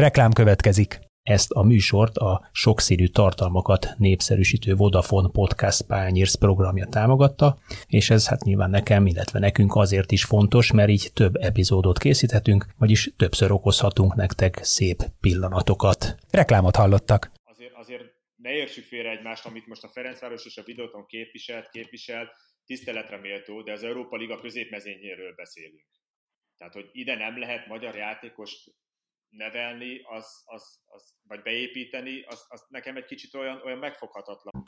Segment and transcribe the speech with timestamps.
[0.00, 0.98] Reklám következik.
[1.22, 8.42] Ezt a műsort a sokszínű tartalmakat népszerűsítő Vodafone Podcast Pányérsz programja támogatta, és ez hát
[8.42, 14.14] nyilván nekem, illetve nekünk azért is fontos, mert így több epizódot készíthetünk, vagyis többször okozhatunk
[14.14, 16.16] nektek szép pillanatokat.
[16.30, 17.30] Reklámot hallottak.
[17.44, 18.04] Azért, azért
[18.36, 22.30] ne értsük félre egymást, amit most a Ferencváros és a videóton képviselt, képvisel,
[22.64, 25.86] tiszteletre méltó, de az Európa Liga középmezényéről beszélünk.
[26.56, 28.72] Tehát, hogy ide nem lehet magyar játékost
[29.30, 34.64] nevelni, az, az, az, vagy beépíteni, az, az nekem egy kicsit olyan, olyan megfoghatatlan.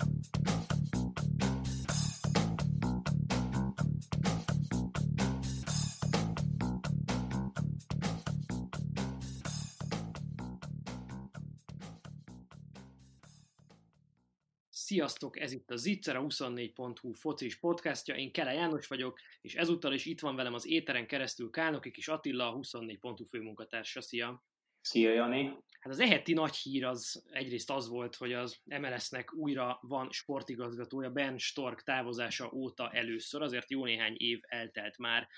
[14.93, 19.93] Sziasztok, ez itt a Zicser, a 24.hu focis podcastja, én Kele János vagyok, és ezúttal
[19.93, 24.01] is itt van velem az éteren keresztül Kálnoki és Attila, a 24.hu főmunkatársa.
[24.01, 24.52] Szia!
[24.83, 25.63] Szia, Jani!
[25.83, 31.11] Hát az eheti nagy hír az egyrészt az volt, hogy az MLS-nek újra van sportigazgatója,
[31.11, 35.29] Ben Stork távozása óta először, azért jó néhány év eltelt már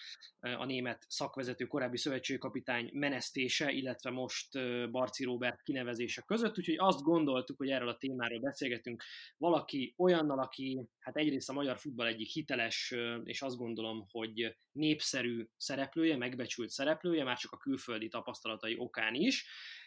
[0.41, 4.48] a német szakvezető korábbi szövetségkapitány menesztése, illetve most
[4.91, 9.02] Barci Robert kinevezése között, úgyhogy azt gondoltuk, hogy erről a témáról beszélgetünk
[9.36, 15.46] valaki olyannal, aki hát egyrészt a magyar futball egyik hiteles, és azt gondolom, hogy népszerű
[15.56, 19.33] szereplője, megbecsült szereplője, már csak a külföldi tapasztalatai okán is,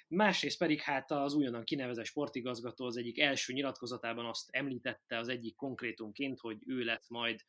[0.08, 5.56] Másrészt pedig hát az újonnan kinevezett sportigazgató az egyik első nyilatkozatában azt említette az egyik
[5.56, 7.42] konkrétumként, hogy ő lett majd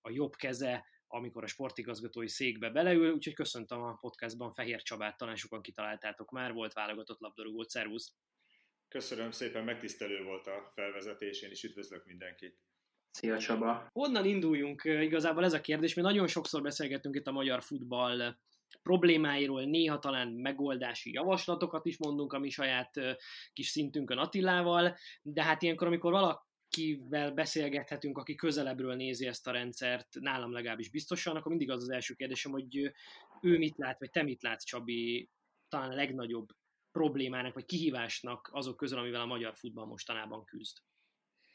[0.00, 5.36] a jobb keze, amikor a sportigazgatói székbe beleül, úgyhogy köszöntöm a podcastban Fehér Csabát, talán
[5.36, 8.14] sokan kitaláltátok már, volt válogatott labdarúgó, szervusz!
[8.88, 12.58] Köszönöm szépen, megtisztelő volt a felvezetés, én is üdvözlök mindenkit.
[13.10, 13.88] Szia Csaba!
[13.92, 14.82] Honnan induljunk?
[14.84, 18.36] Igazából ez a kérdés, mi nagyon sokszor beszélgettünk itt a magyar futball
[18.82, 22.90] problémáiról, néha talán megoldási javaslatokat is mondunk a mi saját
[23.52, 29.50] kis szintünkön Attilával, de hát ilyenkor, amikor valaki akivel beszélgethetünk, aki közelebbről nézi ezt a
[29.50, 32.92] rendszert, nálam legalábbis biztosan, akkor mindig az az első kérdésem, hogy
[33.40, 35.30] ő mit lát, vagy te mit látsz, Csabi,
[35.68, 36.48] talán a legnagyobb
[36.92, 40.78] problémának, vagy kihívásnak azok közül, amivel a magyar futball mostanában küzd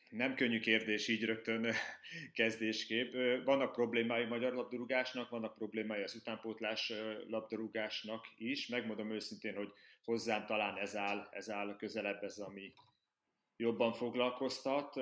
[0.09, 1.73] nem könnyű kérdés így rögtön
[2.33, 3.13] kezdéskép.
[3.43, 6.93] Vannak problémái magyar labdarúgásnak, vannak problémái az utánpótlás
[7.27, 8.67] labdarúgásnak is.
[8.67, 9.71] Megmondom őszintén, hogy
[10.03, 12.73] hozzám talán ez áll, ez áll közelebb, ez ami
[13.55, 14.95] jobban foglalkoztat.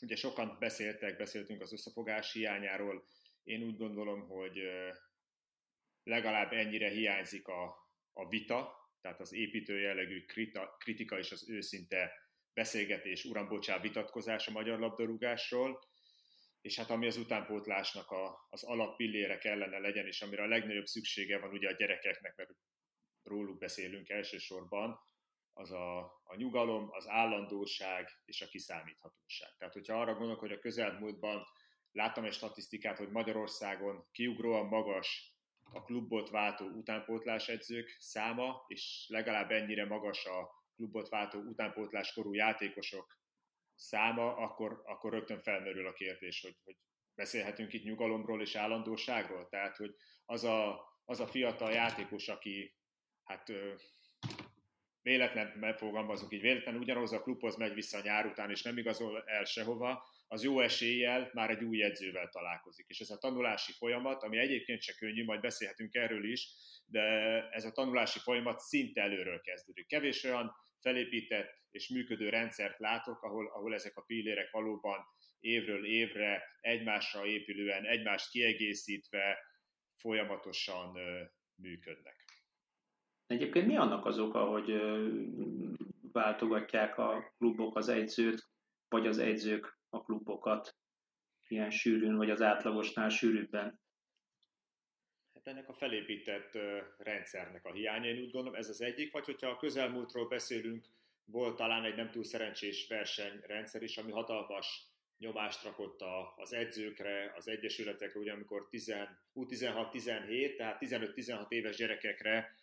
[0.00, 3.04] Ugye sokan beszéltek, beszéltünk az összefogás hiányáról.
[3.42, 4.58] Én úgy gondolom, hogy
[6.02, 10.24] legalább ennyire hiányzik a, a vita, tehát az építő jellegű
[10.78, 12.21] kritika és az őszinte
[12.54, 15.80] beszélgetés, uram, bocsá, vitatkozás a magyar labdarúgásról,
[16.60, 21.38] és hát ami az utánpótlásnak a, az alappillére kellene legyen, és amire a legnagyobb szüksége
[21.38, 22.50] van ugye a gyerekeknek, mert
[23.22, 25.00] róluk beszélünk elsősorban,
[25.52, 29.54] az a, a nyugalom, az állandóság és a kiszámíthatóság.
[29.58, 31.46] Tehát, hogyha arra gondolok, hogy a közelmúltban
[31.92, 35.36] láttam egy statisztikát, hogy Magyarországon kiugróan magas
[35.72, 43.20] a klubot váltó utánpótlás edzők száma, és legalább ennyire magas a klubot váltó utánpótláskorú játékosok
[43.74, 46.76] száma, akkor, akkor rögtön felmerül a kérdés, hogy, hogy
[47.14, 49.94] beszélhetünk itt nyugalomról és állandóságról, tehát hogy
[50.24, 52.76] az a, az a fiatal játékos, aki
[53.22, 53.52] hát
[55.02, 59.22] véletlen, megfogalmazunk így, véletlen ugyanaz a klubhoz megy vissza a nyár után, és nem igazol
[59.26, 62.86] el sehova, az jó eséllyel már egy új edzővel találkozik.
[62.88, 66.48] És ez a tanulási folyamat, ami egyébként se könnyű, majd beszélhetünk erről is,
[66.86, 67.02] de
[67.50, 69.86] ez a tanulási folyamat szinte előről kezdődik.
[69.86, 75.00] Kevés olyan felépített és működő rendszert látok, ahol, ahol ezek a pillérek valóban
[75.40, 79.38] évről évre egymásra épülően, egymást kiegészítve
[79.96, 80.98] folyamatosan
[81.54, 82.16] működnek.
[83.26, 84.80] Egyébként mi annak az oka, hogy
[86.12, 88.50] váltogatják a klubok az edzőt,
[88.88, 90.76] vagy az edzők a klubokat
[91.48, 93.80] ilyen sűrűn, vagy az átlagosnál sűrűbben?
[95.34, 96.58] Hát ennek a felépített
[96.98, 100.86] rendszernek a hiánya, én úgy gondolom, ez az egyik, vagy hogyha a közelmúltról beszélünk,
[101.24, 104.86] volt talán egy nem túl szerencsés versenyrendszer is, ami hatalmas
[105.18, 106.00] nyomást rakott
[106.36, 112.56] az edzőkre, az egyesületekre, ugye amikor 16-17, tehát 15-16 éves gyerekekre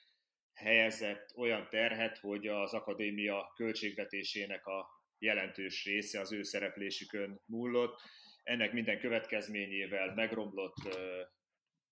[0.53, 8.01] helyezett olyan terhet, hogy az akadémia költségvetésének a jelentős része az ő szereplésükön múlott.
[8.43, 10.75] Ennek minden következményével megromlott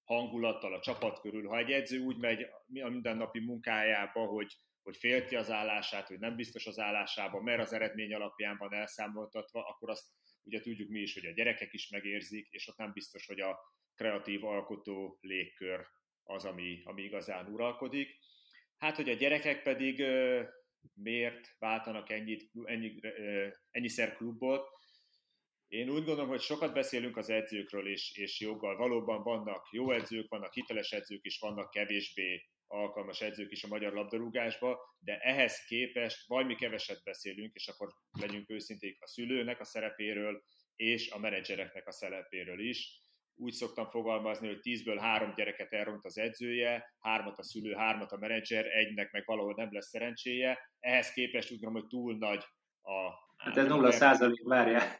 [0.03, 1.47] hangulattal a csapat körül.
[1.47, 2.41] Ha egy edző úgy megy
[2.81, 4.53] a mindennapi munkájába, hogy,
[4.83, 9.65] hogy félti az állását, hogy nem biztos az állásában, mert az eredmény alapján van elszámoltatva,
[9.65, 10.05] akkor azt
[10.43, 13.59] ugye tudjuk mi is, hogy a gyerekek is megérzik, és ott nem biztos, hogy a
[13.95, 15.87] kreatív alkotó légkör
[16.23, 18.09] az, ami, ami igazán uralkodik.
[18.77, 20.03] Hát, hogy a gyerekek pedig
[20.93, 22.99] miért váltanak ennyit, ennyi,
[23.71, 24.67] ennyiszer klubot.
[25.67, 28.77] Én úgy gondolom, hogy sokat beszélünk az edzőkről, és, és joggal.
[28.77, 33.93] Valóban vannak jó edzők, vannak hiteles edzők is, vannak kevésbé alkalmas edzők is a magyar
[33.93, 37.87] labdarúgásba, de ehhez képest vagy mi keveset beszélünk, és akkor
[38.19, 40.43] legyünk őszinték a szülőnek a szerepéről,
[40.75, 43.01] és a menedzsereknek a szerepéről is.
[43.39, 48.17] Úgy szoktam fogalmazni, hogy tízből három gyereket elront az edzője, hármat a szülő, hármat a
[48.17, 50.59] menedzser, egynek meg valahol nem lesz szerencséje.
[50.79, 52.43] Ehhez képest úgy gondolom, hogy túl nagy
[52.81, 53.25] a...
[53.37, 54.97] Hát ez nulla százalék, várjál.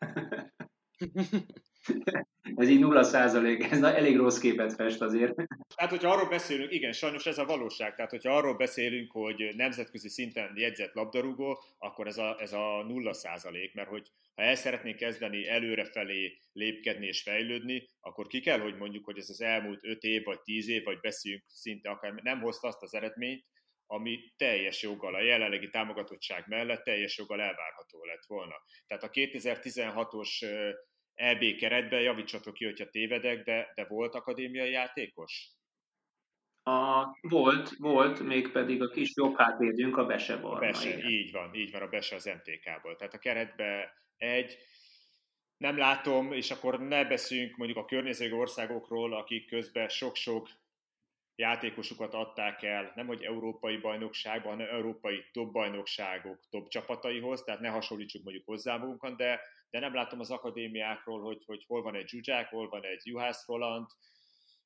[2.56, 5.36] ez így nulla százalék, ez elég rossz képet fest azért.
[5.76, 10.10] Tehát, hogyha arról beszélünk, igen, sajnos ez a valóság, tehát hogyha arról beszélünk, hogy nemzetközi
[10.10, 14.98] szinten jegyzett labdarúgó, akkor ez a, ez a nulla százalék, mert hogy ha el szeretnénk
[14.98, 20.04] kezdeni előrefelé lépkedni és fejlődni, akkor ki kell, hogy mondjuk, hogy ez az elmúlt öt
[20.04, 23.46] év, vagy tíz év, vagy beszéljünk szinte akár, nem hozta azt az eredményt,
[23.86, 28.56] ami teljes joggal a jelenlegi támogatottság mellett teljes joggal elvárható lett volna.
[28.88, 30.46] Tehát a 2016-os
[31.18, 35.48] EB keretben, javítsatok ki, hogyha tévedek, de, de volt akadémiai játékos?
[36.64, 40.60] A, volt, volt, mégpedig a kis jobb hátvédünk a Bese Barna.
[40.60, 41.10] Bese, igen.
[41.10, 42.96] így van, így van, a Bese az MTK-ból.
[42.96, 44.58] Tehát a keretbe egy,
[45.58, 50.50] nem látom, és akkor ne beszéljünk mondjuk a környező országokról, akik közben sok-sok
[51.38, 57.70] játékosukat adták el, nem hogy európai bajnokságban, hanem európai top bajnokságok top csapataihoz, tehát ne
[57.70, 62.08] hasonlítsuk mondjuk hozzá magunkat, de, de nem látom az akadémiákról, hogy, hogy hol van egy
[62.08, 63.88] Zsuzsák, hol van egy Juhász Roland,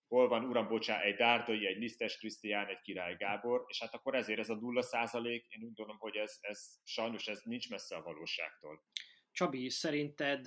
[0.07, 4.15] hol van, uram, bocsá, egy Dárdai, egy Lisztes Krisztián, egy Király Gábor, és hát akkor
[4.15, 7.95] ezért ez a nulla százalék, én úgy gondolom, hogy ez, ez sajnos ez nincs messze
[7.95, 8.83] a valóságtól.
[9.31, 10.45] Csabi, szerinted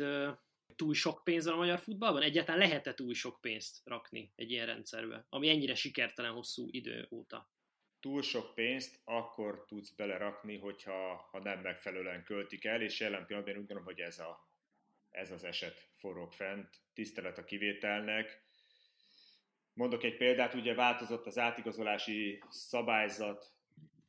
[0.76, 2.22] túl sok pénz van a magyar futballban?
[2.22, 7.52] Egyáltalán lehet-e túl sok pénzt rakni egy ilyen rendszerbe, ami ennyire sikertelen hosszú idő óta?
[8.00, 13.54] Túl sok pénzt akkor tudsz belerakni, hogyha ha nem megfelelően költik el, és jelen pillanatban
[13.54, 14.48] úgy gondolom, hogy ez, a,
[15.10, 16.68] ez az eset forog fent.
[16.92, 18.42] Tisztelet a kivételnek.
[19.72, 23.53] Mondok egy példát, ugye változott az átigazolási szabályzat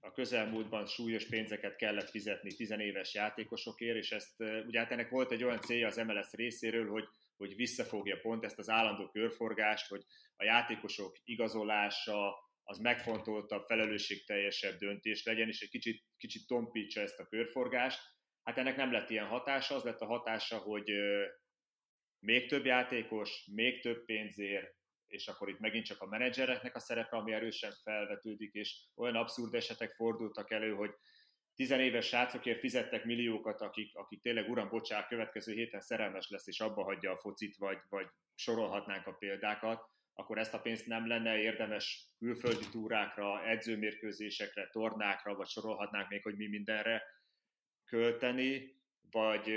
[0.06, 5.44] a közelmúltban súlyos pénzeket kellett fizetni tizenéves játékosokért, és ezt ugye hát ennek volt egy
[5.44, 7.08] olyan célja az MLS részéről, hogy,
[7.38, 10.04] hogy visszafogja pont ezt az állandó körforgást, hogy
[10.36, 17.28] a játékosok igazolása az megfontoltabb, felelősségteljesebb döntés legyen, és egy kicsit, kicsit tompítsa ezt a
[17.28, 18.00] körforgást.
[18.44, 20.92] Hát ennek nem lett ilyen hatása, az lett a hatása, hogy
[22.20, 24.76] még több játékos, még több pénzért,
[25.08, 29.54] és akkor itt megint csak a menedzsereknek a szerepe, ami erősen felvetődik, és olyan abszurd
[29.54, 30.92] esetek fordultak elő, hogy
[31.56, 36.84] tizenéves srácokért fizettek milliókat, akik, akik tényleg uram, bocsák, következő héten szerelmes lesz, és abba
[36.84, 42.08] hagyja a focit, vagy, vagy sorolhatnánk a példákat, akkor ezt a pénzt nem lenne érdemes
[42.18, 47.04] külföldi túrákra, edzőmérkőzésekre, tornákra, vagy sorolhatnánk még, hogy mi mindenre
[47.86, 48.76] költeni,
[49.12, 49.50] vagy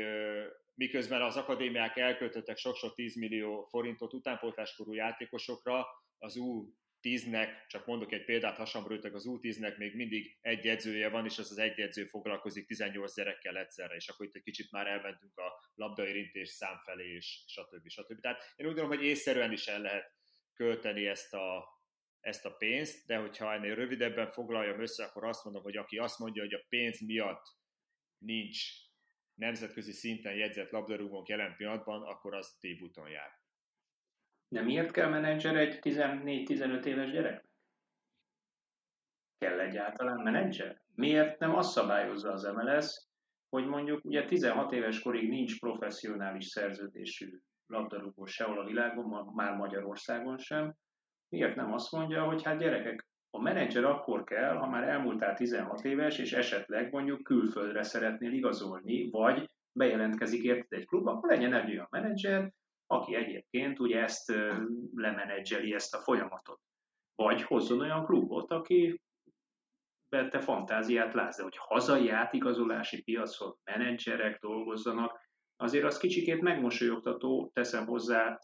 [0.78, 5.86] miközben az akadémiák elköltöttek sok-sok 10 millió forintot utánpótláskorú játékosokra,
[6.18, 11.38] az U10-nek, csak mondok egy példát, hasonlítok, az U10-nek még mindig egy edzője van, és
[11.38, 15.38] az az egy edző foglalkozik 18 gyerekkel egyszerre, és akkor itt egy kicsit már elmentünk
[15.38, 17.88] a labdaérintés szám felé, és stb.
[17.88, 18.20] stb.
[18.20, 20.12] Tehát én úgy gondolom, hogy észszerűen is el lehet
[20.54, 21.64] költeni ezt a,
[22.20, 26.18] ezt a pénzt, de hogyha ennél rövidebben foglaljam össze, akkor azt mondom, hogy aki azt
[26.18, 27.46] mondja, hogy a pénz miatt
[28.18, 28.87] nincs
[29.38, 33.30] nemzetközi szinten jegyzett labdarúgónk jelen pillanatban, akkor az tévúton jár.
[34.48, 37.46] De miért kell menedzser egy 14-15 éves gyereknek?
[39.38, 40.82] Kell egyáltalán menedzser?
[40.94, 43.06] Miért nem azt szabályozza az MLS,
[43.48, 50.38] hogy mondjuk ugye 16 éves korig nincs professzionális szerződésű labdarúgó sehol a világon, már Magyarországon
[50.38, 50.74] sem.
[51.28, 55.84] Miért nem azt mondja, hogy hát gyerekek, a menedzser akkor kell, ha már elmúltál 16
[55.84, 61.70] éves, és esetleg mondjuk külföldre szeretnél igazolni, vagy bejelentkezik érted egy klub, akkor legyen egy
[61.70, 62.52] olyan menedzser,
[62.86, 64.32] aki egyébként ugye ezt
[64.94, 66.60] lemenedzseli ezt a folyamatot.
[67.14, 69.00] Vagy hozzon olyan klubot, aki
[70.08, 78.38] te fantáziát látsz, hogy hazai átigazolási piacon menedzserek dolgozzanak, azért az kicsikét megmosolyogtató, teszem hozzá,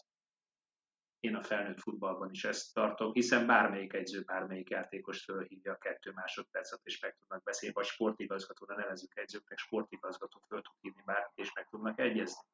[1.25, 6.13] én a felnőtt futballban is ezt tartom, hiszen bármelyik egyző, bármelyik játékos fölhívja a kettő
[6.15, 11.53] másodpercet, és meg tudnak beszélni, vagy sportigazgatóra nevezük egyzőknek, sportigazgatót föl tud hívni bármit, és
[11.53, 12.45] meg tudnak egyezni.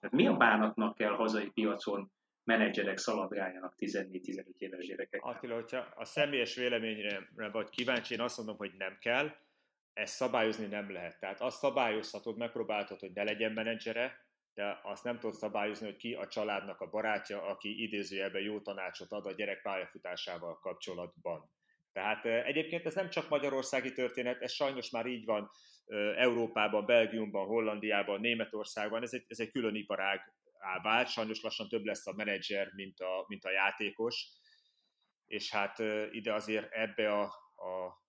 [0.00, 2.12] Tehát mi a bánatnak kell hazai piacon
[2.44, 5.22] menedzserek szaladgáljanak 14-15 éves gyerekek?
[5.22, 9.30] Attila, hogyha a személyes véleményre vagy kíváncsi, én azt mondom, hogy nem kell,
[9.92, 11.18] ezt szabályozni nem lehet.
[11.18, 14.23] Tehát azt szabályozhatod, megpróbáltad, hogy ne legyen menedzsere,
[14.54, 19.12] de azt nem tudod szabályozni, hogy ki a családnak a barátja, aki idézőjelben jó tanácsot
[19.12, 21.50] ad a gyerek pályafutásával kapcsolatban.
[21.92, 25.50] Tehát egyébként ez nem csak magyarországi történet, ez sajnos már így van
[26.16, 30.20] Európában, Belgiumban, Hollandiában, Németországban, ez egy, ez egy külön iparág
[30.82, 34.28] vált, sajnos lassan több lesz a menedzser, mint a, mint a játékos,
[35.26, 35.78] és hát
[36.10, 37.22] ide azért ebbe a,
[37.54, 38.02] a,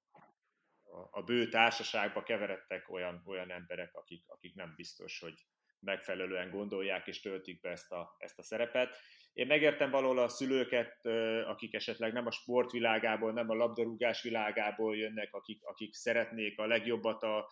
[1.11, 5.45] a bő társaságba keveredtek olyan, olyan emberek, akik, akik nem biztos, hogy
[5.79, 8.98] megfelelően gondolják és töltik be ezt a, ezt a szerepet.
[9.34, 11.05] Én megértem valahol a szülőket,
[11.46, 17.24] akik esetleg nem a sportvilágából, nem a labdarúgás világából jönnek, akik, akik szeretnék a legjobbat
[17.24, 17.48] a,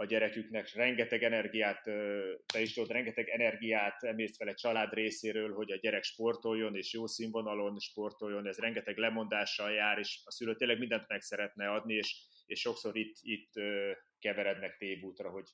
[0.00, 1.82] a gyereküknek, rengeteg energiát,
[2.52, 6.92] te is tudod, rengeteg energiát emészt fel egy család részéről, hogy a gyerek sportoljon, és
[6.92, 11.94] jó színvonalon sportoljon, ez rengeteg lemondással jár, és a szülő tényleg mindent meg szeretne adni,
[11.94, 12.16] és,
[12.46, 13.52] és sokszor itt, itt
[14.18, 15.48] keverednek tévútra, hogy,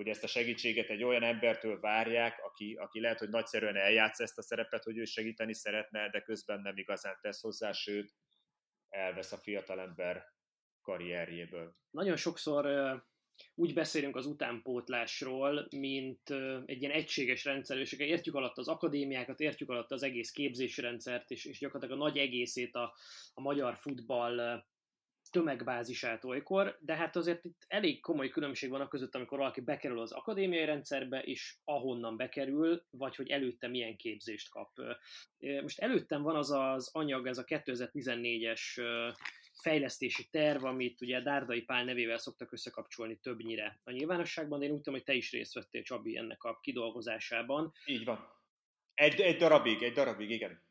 [0.00, 4.38] hogy ezt a segítséget egy olyan embertől várják, aki, aki lehet, hogy nagyszerűen eljátsz ezt
[4.38, 8.12] a szerepet, hogy ő segíteni szeretne, de közben nem igazán tesz hozzá, sőt,
[8.88, 10.24] elvesz a fiatalember
[10.82, 11.74] karrierjéből.
[11.90, 12.66] Nagyon sokszor
[13.54, 16.30] úgy beszélünk az utánpótlásról, mint
[16.66, 21.30] egy ilyen egységes rendszer, és értjük alatt az akadémiákat, értjük alatt az egész képzési rendszert,
[21.30, 22.94] és, és gyakorlatilag a nagy egészét a,
[23.34, 24.64] a magyar futball
[25.30, 30.00] tömegbázisát olykor, de hát azért itt elég komoly különbség van a között, amikor valaki bekerül
[30.00, 34.70] az akadémiai rendszerbe, és ahonnan bekerül, vagy hogy előtte milyen képzést kap.
[35.62, 38.60] Most előttem van az az anyag, ez a 2014-es
[39.60, 44.76] fejlesztési terv, amit ugye Dárdai Pál nevével szoktak összekapcsolni többnyire a nyilvánosságban, de én úgy
[44.76, 47.72] tudom, hogy te is részt vettél, Csabi, ennek a kidolgozásában.
[47.86, 48.38] Így van.
[48.94, 50.62] Egy, egy darabig, egy darabig, igen.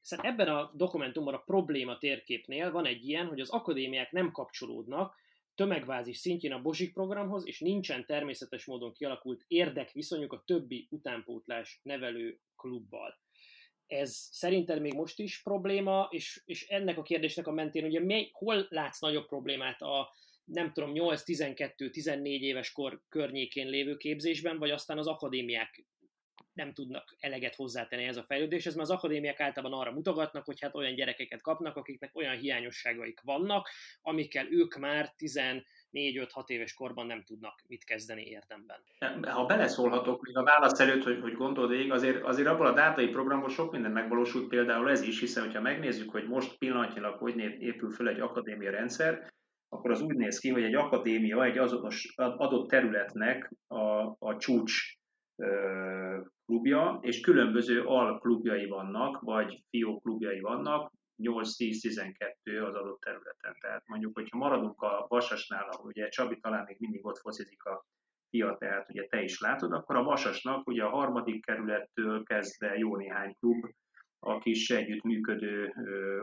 [0.00, 5.14] Hiszen ebben a dokumentumban a probléma térképnél van egy ilyen, hogy az akadémiák nem kapcsolódnak
[5.54, 12.38] tömegvázis szintjén a Bozsik programhoz, és nincsen természetes módon kialakult érdekviszonyuk a többi utánpótlás nevelő
[12.56, 13.18] klubbal.
[13.86, 18.28] Ez szerinted még most is probléma, és, és ennek a kérdésnek a mentén ugye mi,
[18.32, 20.10] hol látsz nagyobb problémát a
[20.44, 25.84] nem tudom, 8-12-14 éves kor környékén lévő képzésben, vagy aztán az akadémiák
[26.60, 30.74] nem tudnak eleget hozzátenni ez a fejlődéshez, mert az akadémiák általában arra mutogatnak, hogy hát
[30.74, 33.68] olyan gyerekeket kapnak, akiknek olyan hiányosságaik vannak,
[34.02, 35.62] amikkel ők már 14-5-6
[36.46, 38.78] éves korban nem tudnak mit kezdeni érdemben.
[39.22, 43.08] Ha beleszólhatok még a válasz előtt, hogy, hogy gondold végig, azért, azért abból a dátai
[43.08, 47.90] programból sok minden megvalósult, például ez is, hiszen hogyha megnézzük, hogy most pillanatnyilag hogy épül
[47.90, 49.28] föl egy akadémia rendszer,
[49.68, 54.98] akkor az úgy néz ki, hogy egy akadémia egy azonos adott területnek a, a csúcs
[56.50, 60.92] klubja, és különböző alklubjai vannak, vagy fióklubjai vannak,
[61.22, 63.56] 8-10-12 az adott területen.
[63.60, 67.84] Tehát mondjuk, hogyha maradunk a Vasasnál, ahol ugye Csabi talán még mindig ott focizik a
[68.28, 72.96] fia, tehát ugye te is látod, akkor a Vasasnak ugye a harmadik kerülettől kezdve jó
[72.96, 73.64] néhány klub,
[74.18, 75.72] a kis együttműködő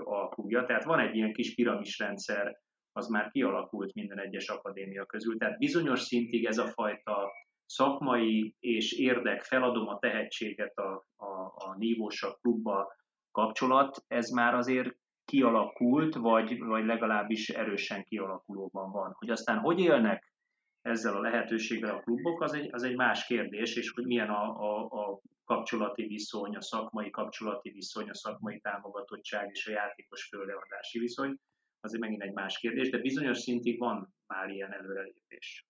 [0.04, 0.66] alklubja.
[0.66, 2.60] Tehát van egy ilyen kis piramisrendszer,
[2.92, 5.38] az már kialakult minden egyes akadémia közül.
[5.38, 7.32] Tehát bizonyos szintig ez a fajta
[7.68, 12.96] szakmai és érdek, feladom a tehetséget a, a, a nívósabb klubba
[13.32, 14.96] kapcsolat, ez már azért
[15.26, 19.16] kialakult, vagy, vagy legalábbis erősen kialakulóban van.
[19.18, 20.34] Hogy aztán hogy élnek
[20.82, 24.60] ezzel a lehetőséggel a klubok, az egy, az egy más kérdés, és hogy milyen a,
[24.60, 31.00] a, a kapcsolati viszony, a szakmai kapcsolati viszony, a szakmai támogatottság és a játékos fölleadási
[31.00, 31.40] viszony,
[31.80, 35.68] azért megint egy más kérdés, de bizonyos szintig van már ilyen előrelépés.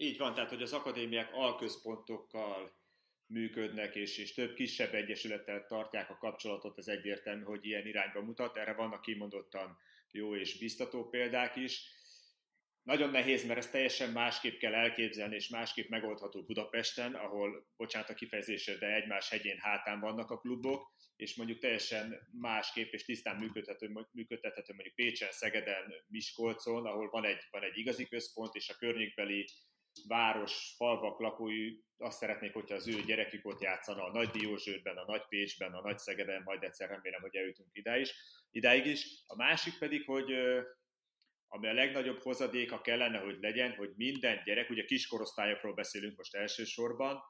[0.00, 2.72] Így van, tehát hogy az akadémiák alközpontokkal
[3.26, 8.56] működnek, és, és több kisebb egyesülettel tartják a kapcsolatot, az egyértelmű, hogy ilyen irányba mutat.
[8.56, 9.78] Erre vannak kimondottan
[10.10, 11.82] jó és biztató példák is.
[12.82, 18.14] Nagyon nehéz, mert ezt teljesen másképp kell elképzelni, és másképp megoldható Budapesten, ahol, bocsánat a
[18.14, 23.90] kifejezésre, de egymás hegyén hátán vannak a klubok, és mondjuk teljesen másképp és tisztán működhető,
[24.12, 29.48] működtethető mondjuk Pécsen, Szegeden, Miskolcon, ahol van egy, van egy igazi központ, és a környékbeli
[30.06, 35.04] város, falvak lakói azt szeretnék, hogyha az ő gyerekük ott játszana a Nagy Diózsőrben, a
[35.04, 38.14] Nagy Pécsben, a Nagy Szegeden, majd egyszer remélem, hogy eljutunk ide is,
[38.50, 39.06] idáig is.
[39.26, 40.32] A másik pedig, hogy
[41.48, 47.22] ami a legnagyobb hozadéka kellene, hogy legyen, hogy minden gyerek, ugye kiskorosztályokról beszélünk most elsősorban,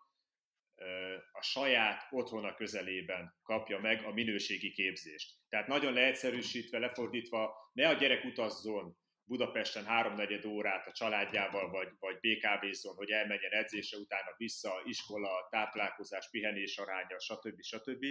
[1.32, 5.34] a saját otthona közelében kapja meg a minőségi képzést.
[5.48, 8.96] Tehát nagyon leegyszerűsítve, lefordítva, ne a gyerek utazzon
[9.28, 16.30] Budapesten háromnegyed órát a családjával, vagy, vagy BKV-zon, hogy elmenjen edzése, utána vissza, iskola, táplálkozás,
[16.30, 17.62] pihenés aránya, stb.
[17.62, 18.04] stb.,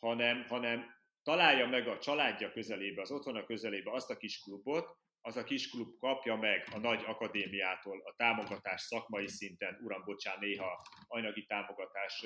[0.00, 5.36] hanem, hanem találja meg a családja közelébe, az otthona közelébe azt a kis klubot, az
[5.36, 10.82] a kis klub kapja meg a nagy akadémiától a támogatás szakmai szinten, uram, bocsán, néha
[11.06, 12.24] anyagi támogatás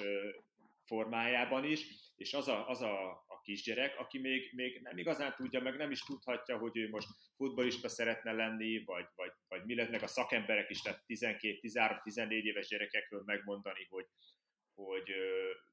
[0.84, 1.86] formájában is,
[2.16, 6.00] és az a, az a, kisgyerek, aki még, még nem igazán tudja, meg nem is
[6.00, 10.70] tudhatja, hogy ő most futbolista szeretne lenni, vagy, vagy, vagy mi lett, meg a szakemberek
[10.70, 14.06] is, tehát 12-13-14 éves gyerekekről megmondani, hogy,
[14.74, 15.14] hogy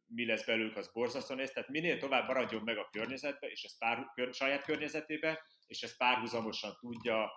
[0.06, 1.52] mi lesz belőlük, az borzasztó néz.
[1.52, 5.98] Tehát minél tovább maradjon meg a környezetbe, és ez pár, kör, saját környezetébe, és ezt
[5.98, 7.32] párhuzamosan tudja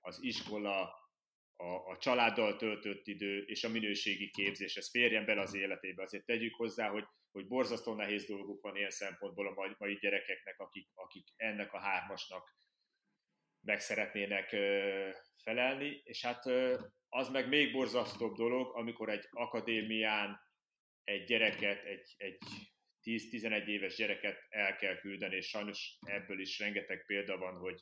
[0.00, 0.94] az iskola,
[1.64, 6.02] a, a családdal töltött idő és a minőségi képzés, ez férjen bele az életébe.
[6.02, 10.58] Azért tegyük hozzá, hogy, hogy borzasztó nehéz dolguk van ilyen szempontból a mai, mai gyerekeknek,
[10.58, 12.56] akik, akik ennek a hármasnak
[13.60, 15.08] meg szeretnének ö,
[15.42, 20.40] felelni, és hát ö, az meg még borzasztóbb dolog, amikor egy akadémián
[21.04, 22.38] egy gyereket, egy, egy
[23.02, 27.78] 10-11 éves gyereket el kell küldeni, és sajnos ebből is rengeteg példa van, hogy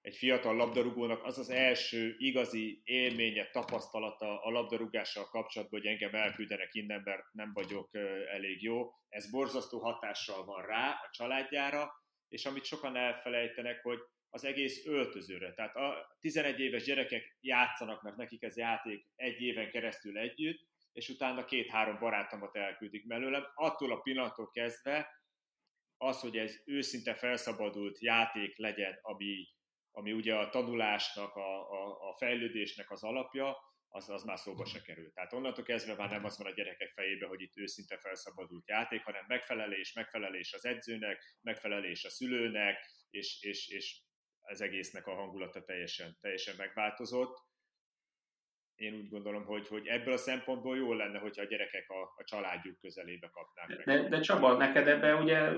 [0.00, 6.74] egy fiatal labdarúgónak az az első igazi élménye, tapasztalata a labdarúgással kapcsolatban, hogy engem elküldenek
[6.74, 7.88] innen, mert nem vagyok
[8.32, 8.90] elég jó.
[9.08, 11.92] Ez borzasztó hatással van rá, a családjára,
[12.28, 13.98] és amit sokan elfelejtenek, hogy
[14.30, 15.52] az egész öltözőre.
[15.54, 21.08] Tehát a 11 éves gyerekek játszanak, mert nekik ez játék egy éven keresztül együtt, és
[21.08, 23.44] utána két-három barátomat elküldik mellőlem.
[23.54, 25.08] Attól a pillanattól kezdve
[25.96, 29.48] az, hogy ez őszinte felszabadult játék legyen, ami,
[29.92, 33.56] ami ugye a tanulásnak, a, a, a fejlődésnek az alapja,
[33.88, 35.12] az, az már szóba se kerül.
[35.12, 39.04] Tehát onnantól kezdve már nem az van a gyerekek fejébe, hogy itt őszinte felszabadult játék,
[39.04, 44.00] hanem megfelelés, megfelelés az edzőnek, megfelelés a szülőnek, és, és, és
[44.40, 47.48] az egésznek a hangulata teljesen, teljesen megváltozott
[48.80, 52.24] én úgy gondolom, hogy, hogy ebből a szempontból jó lenne, hogyha a gyerekek a, a
[52.24, 53.86] családjuk közelébe kapnák meg.
[53.86, 55.52] De, de Csaba, neked ebbe ugye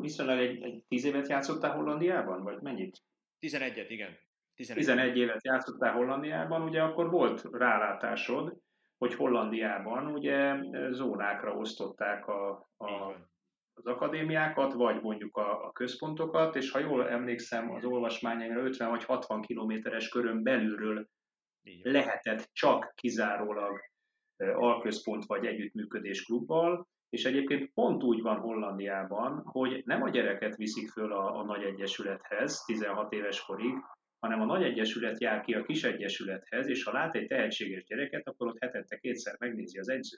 [0.00, 2.98] viszonylag egy, egy tíz évet játszottál Hollandiában, vagy mennyit?
[3.40, 4.18] 11-et, igen.
[4.54, 4.84] 11.
[4.84, 8.56] 11 évet játszottál Hollandiában, ugye akkor volt rálátásod,
[8.98, 10.54] hogy Hollandiában ugye
[10.90, 13.14] zónákra osztották a, a,
[13.72, 19.04] az akadémiákat, vagy mondjuk a, a központokat, és ha jól emlékszem, az olvasmányaimra 50 vagy
[19.04, 21.08] 60 kilométeres körön belülről
[21.82, 23.80] lehetett csak kizárólag
[24.36, 30.88] alközpont vagy együttműködés klubbal, és egyébként pont úgy van Hollandiában, hogy nem a gyereket viszik
[30.88, 33.74] föl a, a nagy egyesülethez 16 éves korig,
[34.18, 38.28] hanem a nagy egyesület jár ki a kis egyesülethez, és ha lát egy tehetséges gyereket,
[38.28, 40.16] akkor ott hetente kétszer megnézi az edző.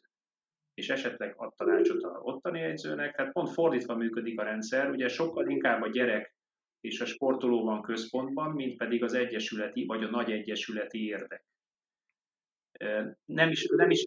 [0.75, 5.51] És esetleg ad tanácsot a ottani edzőnek, tehát pont fordítva működik a rendszer, ugye sokkal
[5.51, 6.35] inkább a gyerek
[6.81, 11.45] és a sportoló van központban, mint pedig az egyesületi vagy a nagy egyesületi érdek.
[13.25, 14.05] Nem is, nem is,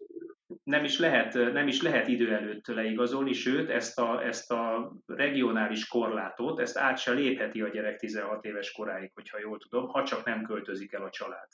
[0.66, 5.88] nem is, lehet, nem is lehet idő előtt leigazolni, sőt, ezt a, ezt a regionális
[5.88, 10.26] korlátot, ezt át se lépheti a gyerek 16 éves koráig, hogyha jól tudom, ha csak
[10.26, 11.48] nem költözik el a család.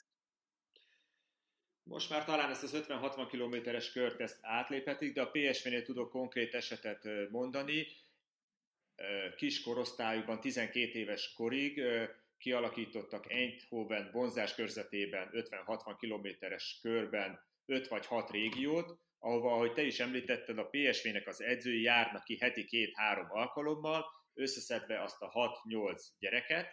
[1.82, 6.54] Most már talán ezt az 50-60 kilométeres kört ezt átléphetik, de a PSV-nél tudok konkrét
[6.54, 7.86] esetet mondani
[9.36, 11.82] kis korosztályukban, 12 éves korig
[12.38, 20.00] kialakítottak Eindhoven vonzás körzetében 50-60 kilométeres körben 5 vagy 6 régiót, ahova, ahogy te is
[20.00, 26.68] említetted, a PSV-nek az edzői járnak ki heti két-három alkalommal, összeszedve azt a 6-8 gyereket,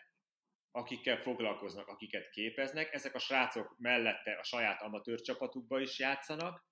[0.72, 2.94] akikkel foglalkoznak, akiket képeznek.
[2.94, 6.68] Ezek a srácok mellette a saját amatőr csapatukba is játszanak,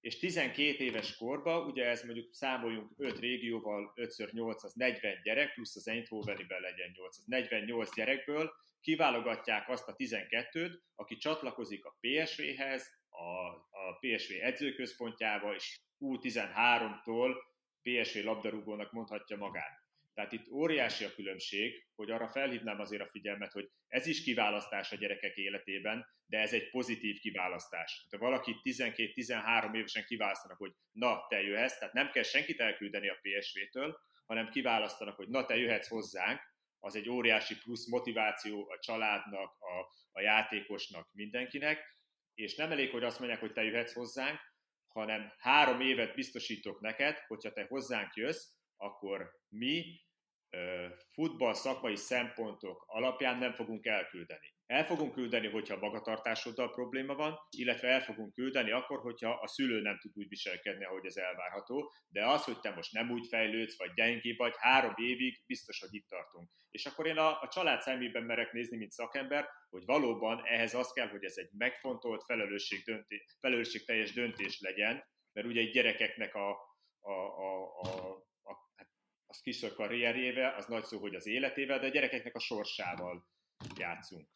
[0.00, 5.76] és 12 éves korban, ugye ez mondjuk számoljunk 5 régióval, 5x8 az 40 gyerek, plusz
[5.76, 13.01] az Eindhoveniben legyen 8, az 48 gyerekből kiválogatják azt a 12-t, aki csatlakozik a PSV-hez,
[13.12, 17.34] a, a PSV edzőközpontjába, és U13-tól
[17.82, 19.80] PSV labdarúgónak mondhatja magát.
[20.14, 24.92] Tehát itt óriási a különbség, hogy arra felhívnám azért a figyelmet, hogy ez is kiválasztás
[24.92, 28.06] a gyerekek életében, de ez egy pozitív kiválasztás.
[28.10, 33.18] Ha valaki 12-13 évesen kiválasztanak, hogy na, te jöhetsz, tehát nem kell senkit elküldeni a
[33.22, 36.40] PSV-től, hanem kiválasztanak, hogy na, te jöhetsz hozzánk,
[36.78, 41.96] az egy óriási plusz motiváció a családnak, a, a játékosnak, mindenkinek,
[42.34, 44.40] és nem elég, hogy azt mondják, hogy te jöhetsz hozzánk,
[44.88, 50.00] hanem három évet biztosítok neked, hogyha te hozzánk jössz, akkor mi
[51.12, 54.54] futball szakmai szempontok alapján nem fogunk elküldeni.
[54.72, 59.80] El fogunk küldeni, hogyha magatartásoddal probléma van, illetve el fogunk küldeni akkor, hogyha a szülő
[59.80, 63.78] nem tud úgy viselkedni, ahogy ez elvárható, de az, hogy te most nem úgy fejlődsz,
[63.78, 66.50] vagy gyengébb vagy, három évig biztos, hogy itt tartunk.
[66.70, 70.92] És akkor én a, a család szemében merek nézni, mint szakember, hogy valóban ehhez az
[70.92, 76.50] kell, hogy ez egy megfontolt, felelősség döntés, felelősségteljes döntés legyen, mert ugye egy gyerekeknek a,
[77.00, 78.12] a, a, a
[79.26, 83.26] az kis a karrierjével, az nagy szó, hogy az életével, de a gyerekeknek a sorsával
[83.76, 84.28] játszunk.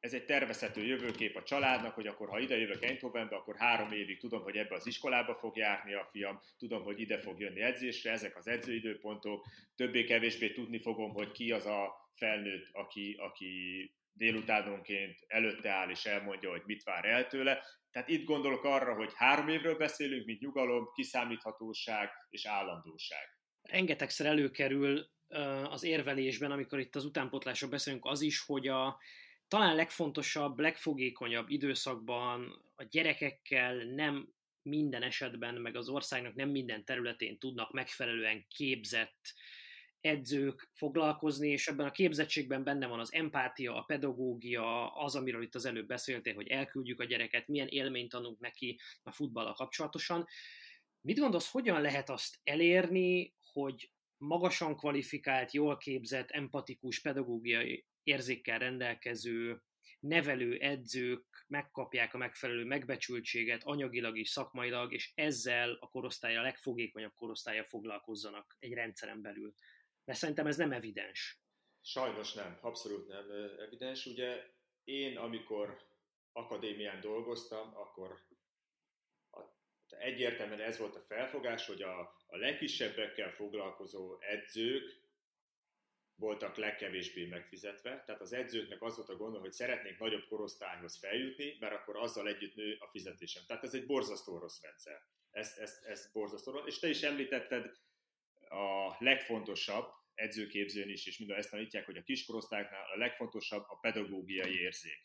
[0.00, 4.18] Ez egy tervezhető jövőkép a családnak, hogy akkor ha ide jövök Eindhovenbe, akkor három évig
[4.18, 8.10] tudom, hogy ebbe az iskolába fog járni a fiam, tudom, hogy ide fog jönni edzésre,
[8.10, 15.70] ezek az edzőidőpontok, többé-kevésbé tudni fogom, hogy ki az a felnőtt, aki, aki délutánonként előtte
[15.70, 17.62] áll és elmondja, hogy mit vár el tőle.
[17.90, 23.38] Tehát itt gondolok arra, hogy három évről beszélünk, mint nyugalom, kiszámíthatóság és állandóság.
[23.62, 25.10] Rengetegszer előkerül
[25.68, 28.98] az érvelésben, amikor itt az utánpotlásról beszélünk, az is, hogy a
[29.50, 34.28] talán legfontosabb, legfogékonyabb időszakban a gyerekekkel nem
[34.62, 39.34] minden esetben, meg az országnak nem minden területén tudnak megfelelően képzett
[40.00, 45.54] edzők foglalkozni, és ebben a képzettségben benne van az empátia, a pedagógia, az, amiről itt
[45.54, 50.26] az előbb beszéltél, hogy elküldjük a gyereket, milyen élményt adunk neki a futballal kapcsolatosan.
[51.00, 59.62] Mit gondolsz, hogyan lehet azt elérni, hogy magasan kvalifikált, jól képzett, empatikus, pedagógiai érzékkel rendelkező
[60.00, 67.14] nevelő edzők megkapják a megfelelő megbecsültséget anyagilag is, szakmailag, és ezzel a korosztály a legfogékonyabb
[67.14, 69.54] korosztálya foglalkozzanak egy rendszeren belül.
[70.04, 71.40] De szerintem ez nem evidens.
[71.80, 73.30] Sajnos nem, abszolút nem
[73.66, 74.06] evidens.
[74.06, 74.44] Ugye
[74.84, 75.78] én, amikor
[76.32, 78.18] akadémián dolgoztam, akkor
[79.88, 85.00] egyértelműen ez volt a felfogás, hogy a, a legkisebbekkel foglalkozó edzők
[86.20, 91.56] voltak legkevésbé megfizetve, tehát az edzőknek az volt a gondol, hogy szeretnék nagyobb korosztályhoz feljutni,
[91.60, 93.42] mert akkor azzal együtt nő a fizetésem.
[93.46, 95.02] Tehát ez egy borzasztó rossz rendszer.
[95.30, 96.66] Ez, ez, ez borzasztó rossz.
[96.66, 97.72] És te is említetted
[98.48, 104.60] a legfontosabb, edzőképzőn is, és minden ezt tanítják, hogy a kiskorosztályoknál a legfontosabb a pedagógiai
[104.60, 105.00] érzék.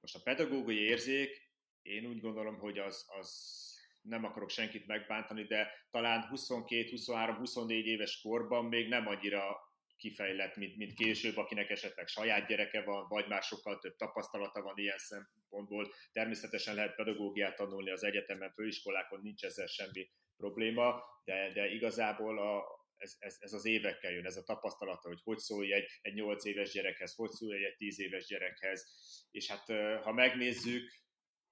[0.00, 1.50] Most a pedagógiai érzék,
[1.82, 3.64] én úgy gondolom, hogy az, az
[4.00, 9.65] nem akarok senkit megbántani, de talán 22, 23, 24 éves korban még nem annyira
[9.96, 14.78] kifejlett, mint, mint később, akinek esetleg saját gyereke van, vagy már sokkal több tapasztalata van
[14.78, 15.92] ilyen szempontból.
[16.12, 22.64] Természetesen lehet pedagógiát tanulni az egyetemen, főiskolákon, nincs ezzel semmi probléma, de, de igazából a,
[22.96, 26.44] ez, ez, ez, az évekkel jön, ez a tapasztalata, hogy hogy szólj egy, egy 8
[26.44, 28.86] éves gyerekhez, hogy szólj egy 10 éves gyerekhez,
[29.30, 29.66] és hát
[30.02, 30.90] ha megnézzük,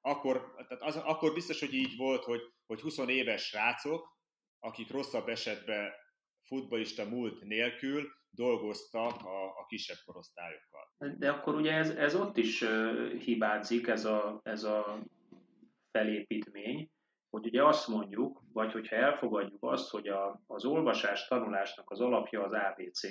[0.00, 4.18] akkor, tehát az, akkor biztos, hogy így volt, hogy, hogy 20 éves srácok,
[4.59, 5.92] akik rosszabb esetben
[6.46, 10.92] futballista múlt nélkül dolgoztak a, a kisebb korosztályokkal.
[11.18, 12.64] De akkor ugye ez, ez ott is
[13.18, 15.02] hibázik, ez a, ez a
[15.90, 16.90] felépítmény,
[17.30, 22.42] hogy ugye azt mondjuk, vagy hogyha elfogadjuk azt, hogy a, az olvasás tanulásnak az alapja
[22.42, 23.02] az ABC,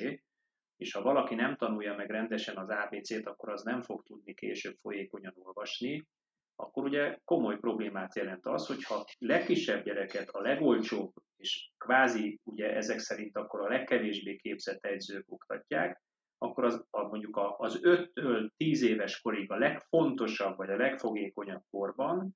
[0.76, 4.78] és ha valaki nem tanulja meg rendesen az ABC-t, akkor az nem fog tudni később
[4.82, 6.08] folyékonyan olvasni,
[6.56, 13.00] akkor ugye komoly problémát jelent az, hogyha legkisebb gyereket a legolcsóbb, és kvázi ugye ezek
[13.00, 16.02] szerint akkor a legkevésbé képzett edzők oktatják,
[16.38, 22.36] akkor az, a, mondjuk az 5-től 10 éves korig a legfontosabb vagy a legfogékonyabb korban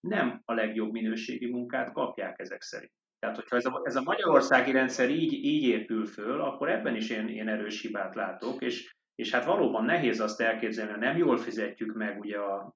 [0.00, 2.92] nem a legjobb minőségi munkát kapják ezek szerint.
[3.18, 7.10] Tehát, hogyha ez a, ez a magyarországi rendszer így, így épül föl, akkor ebben is
[7.10, 11.36] én, én erős hibát látok, és és hát valóban nehéz azt elképzelni, hogy nem jól
[11.36, 12.72] fizetjük meg ugye a,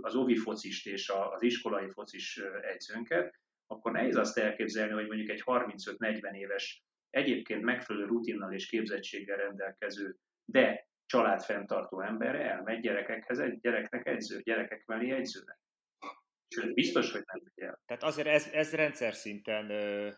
[0.00, 2.40] az, ovi focist és a, az iskolai focis
[2.74, 3.34] egyzőnket,
[3.66, 10.16] akkor nehéz azt elképzelni, hogy mondjuk egy 35-40 éves, egyébként megfelelő rutinnal és képzettséggel rendelkező,
[10.44, 15.58] de családfenntartó ember elmegy gyerekekhez, egy gyereknek egyző, gyerekek mellé egyzőnek.
[16.48, 17.80] Sőt, biztos, hogy nem figyel.
[17.86, 20.10] Tehát azért ez, ez rendszer szinten ö,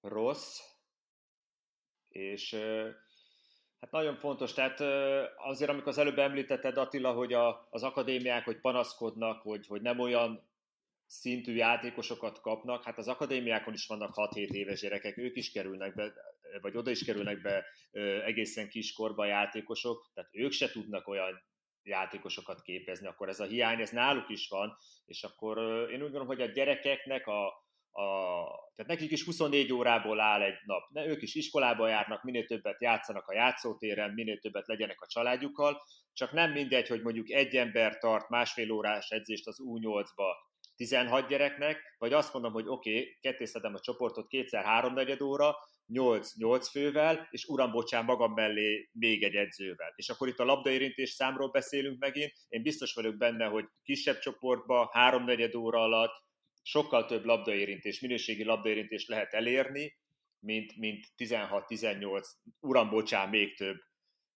[0.00, 0.60] rossz,
[2.08, 2.90] és ö,
[3.80, 4.80] Hát nagyon fontos, tehát
[5.36, 9.98] azért amikor az előbb említetted Attila, hogy a, az akadémiák, hogy panaszkodnak, hogy, hogy nem
[9.98, 10.48] olyan
[11.06, 16.12] szintű játékosokat kapnak, hát az akadémiákon is vannak 6-7 éves gyerekek, ők is kerülnek be,
[16.60, 17.64] vagy oda is kerülnek be
[18.24, 21.42] egészen kiskorba játékosok, tehát ők se tudnak olyan
[21.82, 25.58] játékosokat képezni, akkor ez a hiány, ez náluk is van, és akkor
[25.90, 27.67] én úgy gondolom, hogy a gyerekeknek a,
[27.98, 30.88] a, tehát nekik is 24 órából áll egy nap.
[30.90, 35.82] Ne, ők is iskolába járnak, minél többet játszanak a játszótéren, minél többet legyenek a családjukkal,
[36.12, 40.32] csak nem mindegy, hogy mondjuk egy ember tart másfél órás edzést az U8-ba
[40.76, 45.56] 16 gyereknek, vagy azt mondom, hogy oké, okay, kettészedem a csoportot kétszer háromnegyed óra,
[45.92, 49.92] 8-8 fővel, és uram, bocsán, magam mellé még egy edzővel.
[49.96, 54.90] És akkor itt a labdaérintés számról beszélünk megint, én biztos vagyok benne, hogy kisebb csoportba,
[54.92, 56.26] háromnegyed óra alatt
[56.68, 59.96] sokkal több labdaérintés, minőségi labdaérintés lehet elérni,
[60.38, 62.26] mint, mint 16-18,
[62.60, 63.76] uram, bocsán, még több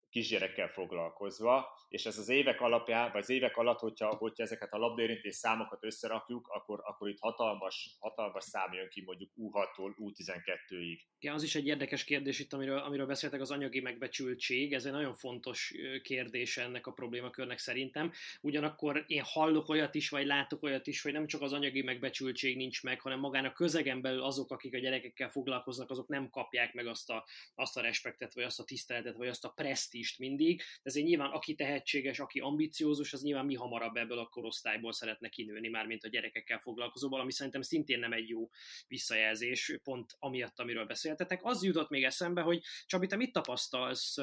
[0.09, 4.77] kisgyerekkel foglalkozva, és ez az évek alapján, vagy az évek alatt, hogyha, hogyha ezeket a
[4.77, 10.99] labdaérintés számokat összerakjuk, akkor, akkor itt hatalmas, hatalmas szám jön ki mondjuk U6-tól U12-ig.
[11.19, 14.73] Igen, az is egy érdekes kérdés itt, amiről, amiről beszéltek, az anyagi megbecsültség.
[14.73, 18.11] Ez egy nagyon fontos kérdés ennek a problémakörnek szerintem.
[18.41, 22.55] Ugyanakkor én hallok olyat is, vagy látok olyat is, hogy nem csak az anyagi megbecsültség
[22.55, 26.73] nincs meg, hanem magán a közegen belül azok, akik a gyerekekkel foglalkoznak, azok nem kapják
[26.73, 29.53] meg azt a, azt a respektet, vagy azt a tiszteletet, vagy azt a
[29.99, 30.61] presztist mindig.
[30.81, 35.67] Ezért nyilván aki tehetséges, aki ambiciózus, az nyilván mi hamarabb ebből a korosztályból szeretne kinőni,
[35.67, 38.49] már mint a gyerekekkel foglalkozó, ami szerintem szintén nem egy jó
[38.87, 41.39] visszajelzés, pont amiatt, amiről beszéltetek.
[41.43, 44.17] Az jutott még eszembe, hogy Csabi, te mit tapasztalsz?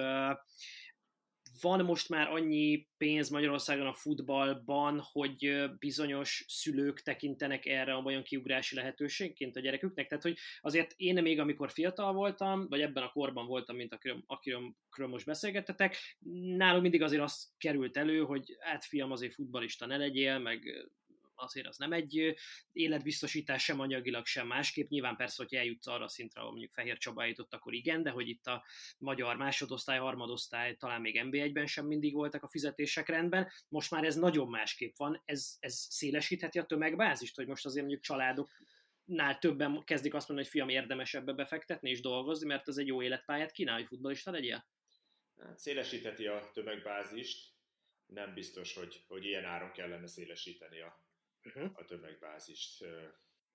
[1.60, 8.22] Van most már annyi pénz Magyarországon a futballban, hogy bizonyos szülők tekintenek erre a olyan
[8.22, 10.08] kiugrási lehetőségként a gyereküknek?
[10.08, 14.22] Tehát, hogy azért én még, amikor fiatal voltam, vagy ebben a korban voltam, mint akiről,
[14.26, 15.96] akiről most beszélgettetek,
[16.56, 20.88] nálunk mindig azért az került elő, hogy hát fiam, azért futbalista ne legyél, meg
[21.36, 22.34] azért az nem egy
[22.72, 24.88] életbiztosítás sem anyagilag, sem másképp.
[24.88, 28.10] Nyilván persze, hogy eljutsz arra a szintre, ahol mondjuk Fehér Csaba jutott, akkor igen, de
[28.10, 28.64] hogy itt a
[28.98, 33.50] magyar másodosztály, harmadosztály, talán még NB1-ben sem mindig voltak a fizetések rendben.
[33.68, 35.22] Most már ez nagyon másképp van.
[35.24, 38.50] Ez, ez szélesítheti a tömegbázist, hogy most azért mondjuk családok
[39.04, 42.86] nál többen kezdik azt mondani, hogy fiam érdemes ebbe befektetni és dolgozni, mert ez egy
[42.86, 44.66] jó életpályát kínál, hogy futballista legyél?
[45.40, 47.54] Hát szélesítheti a tömegbázist,
[48.06, 51.00] nem biztos, hogy, hogy ilyen áron kellene szélesíteni a
[51.46, 51.70] uh-huh.
[51.74, 52.84] a tömegbázist.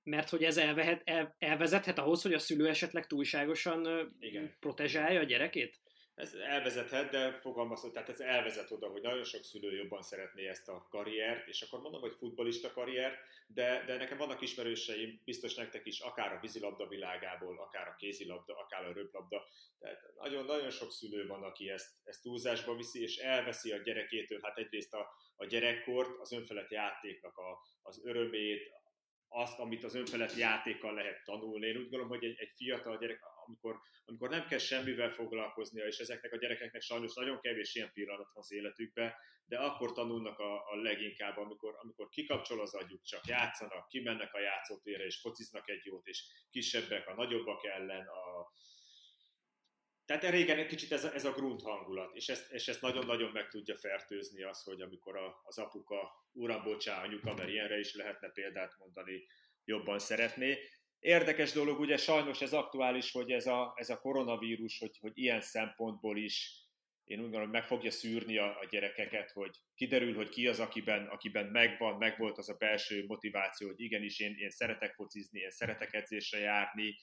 [0.04, 4.56] Mert hogy ez elvehet, el, elvezethet ahhoz, hogy a szülő esetleg túlságosan Igen.
[4.60, 5.80] protezsálja a gyerekét?
[6.22, 10.70] Ez elvezethet, de fogalmazom, tehát ez elvezet oda, hogy nagyon sok szülő jobban szeretné ezt
[10.70, 15.86] a karriert, és akkor mondom, hogy futbolista karriert, de, de nekem vannak ismerőseim, biztos nektek
[15.86, 19.48] is, akár a vízilabda világából, akár a kézilabda, akár a röplabda,
[19.80, 24.58] tehát nagyon-nagyon sok szülő van, aki ezt, ezt túlzásba viszi, és elveszi a gyerekétől, hát
[24.58, 28.72] egyrészt a, a gyerekkort, az önfelett játéknak a, az örömét,
[29.34, 31.68] azt, amit az önfelett játékkal lehet tanulni.
[31.68, 33.20] Én úgy gondolom, hogy egy, egy fiatal gyerek,
[33.52, 38.32] amikor, amikor nem kell semmivel foglalkoznia, és ezeknek a gyerekeknek sajnos nagyon kevés ilyen pillanat
[38.34, 39.14] van az életükben,
[39.46, 44.40] de akkor tanulnak a, a leginkább, amikor, amikor kikapcsol az agyuk, csak játszanak, kimennek a
[44.40, 48.52] játszótérre, és fociznak egy jót, és kisebbek a nagyobbak ellen, a,
[50.06, 53.32] tehát régen egy kicsit ez a, ez a grunt hangulat, és ezt, és ezt nagyon-nagyon
[53.32, 57.96] meg tudja fertőzni az, hogy amikor a, az apuka, uram, bocsá, anyuka, mert ilyenre is
[57.96, 59.26] lehetne példát mondani,
[59.66, 60.60] jobban szeretné.
[61.02, 65.42] Érdekes dolog, ugye sajnos ez aktuális, hogy ez a, ez a koronavírus, hogy, hogy ilyen
[65.42, 66.62] szempontból is
[67.04, 71.08] én úgy gondolom, meg fogja szűrni a, a gyerekeket, hogy kiderül, hogy ki az, akiben,
[71.08, 75.94] akiben megvan, megvolt az a belső motiváció, hogy igenis én, én szeretek focizni, én szeretek
[75.94, 76.96] edzésre járni,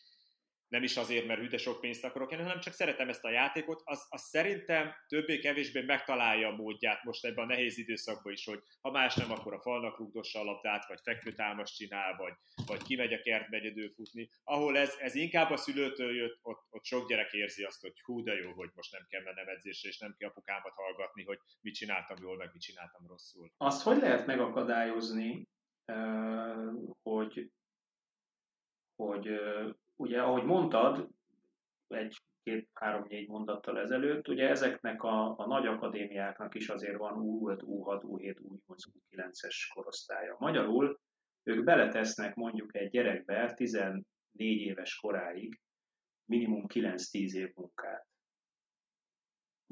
[0.68, 3.82] nem is azért, mert hűde sok pénzt akarok én, hanem csak szeretem ezt a játékot,
[3.84, 8.90] az, az szerintem többé-kevésbé megtalálja a módját most ebben a nehéz időszakban is, hogy ha
[8.90, 12.32] más nem, akkor a falnak rúgdossa a labdát, vagy fekvőtámas csinál, vagy,
[12.66, 14.30] vagy kimegy a kert egyedül futni.
[14.44, 18.22] Ahol ez, ez inkább a szülőtől jött, ott, ott sok gyerek érzi azt, hogy hú,
[18.22, 21.74] de jó, hogy most nem kell mennem edzésre, és nem kell apukámat hallgatni, hogy mit
[21.74, 23.52] csináltam jól, meg mit csináltam rosszul.
[23.56, 25.48] Azt hogy lehet megakadályozni,
[27.02, 27.50] hogy
[28.96, 29.40] hogy
[29.98, 31.08] ugye, ahogy mondtad,
[31.88, 37.14] egy két, három, négy mondattal ezelőtt, ugye ezeknek a, a nagy akadémiáknak is azért van
[37.16, 40.36] U5, U6, U7, U8, U9-es korosztálya.
[40.38, 41.00] Magyarul
[41.42, 44.02] ők beletesznek mondjuk egy gyerekbe 14
[44.36, 45.60] éves koráig
[46.24, 48.06] minimum 9-10 év munkát.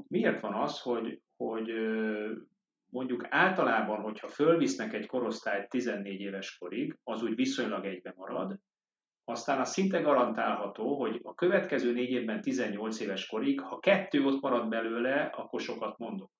[0.09, 1.71] Miért van az, hogy, hogy
[2.91, 8.59] mondjuk általában, hogyha fölvisznek egy korosztályt 14 éves korig, az úgy viszonylag egybe marad,
[9.29, 14.41] aztán az szinte garantálható, hogy a következő négy évben 18 éves korig, ha kettő ott
[14.41, 16.31] marad belőle, akkor sokat mondok.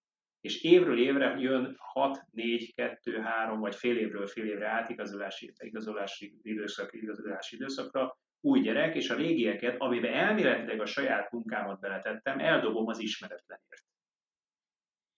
[0.41, 6.39] És évről évre jön 6, 4, 2, 3 vagy fél évről fél évre átigazolási igazolási
[6.43, 12.87] időszak, igazolási időszakra új gyerek, és a régieket, amiben elméletileg a saját munkámat beletettem, eldobom
[12.87, 13.85] az ismeretlenért.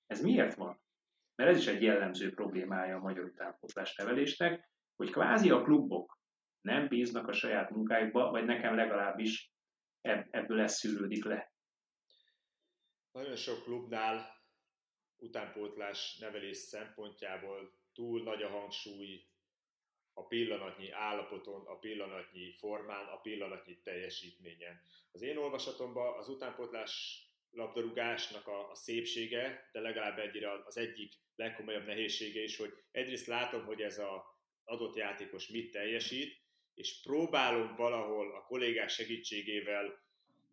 [0.07, 0.81] Ez miért van?
[1.35, 6.18] Mert ez is egy jellemző problémája a magyar utánpótlás nevelésnek, hogy kvázi a klubok
[6.61, 9.53] nem bíznak a saját munkájukba, vagy nekem legalábbis
[10.31, 11.53] ebből ez szűrődik le.
[13.13, 14.37] Nagyon sok klubnál
[15.17, 19.27] utánpótlás nevelés szempontjából túl nagy a hangsúly
[20.13, 24.81] a pillanatnyi állapoton, a pillanatnyi formán, a pillanatnyi teljesítményen.
[25.13, 31.87] Az én olvasatomban az utánpótlás labdarúgásnak a, a szépsége, de legalább egyre az egyik legkomolyabb
[31.87, 34.21] nehézsége is, hogy egyrészt látom, hogy ez az
[34.65, 36.47] adott játékos mit teljesít,
[36.79, 39.99] és próbálom valahol a kollégák segítségével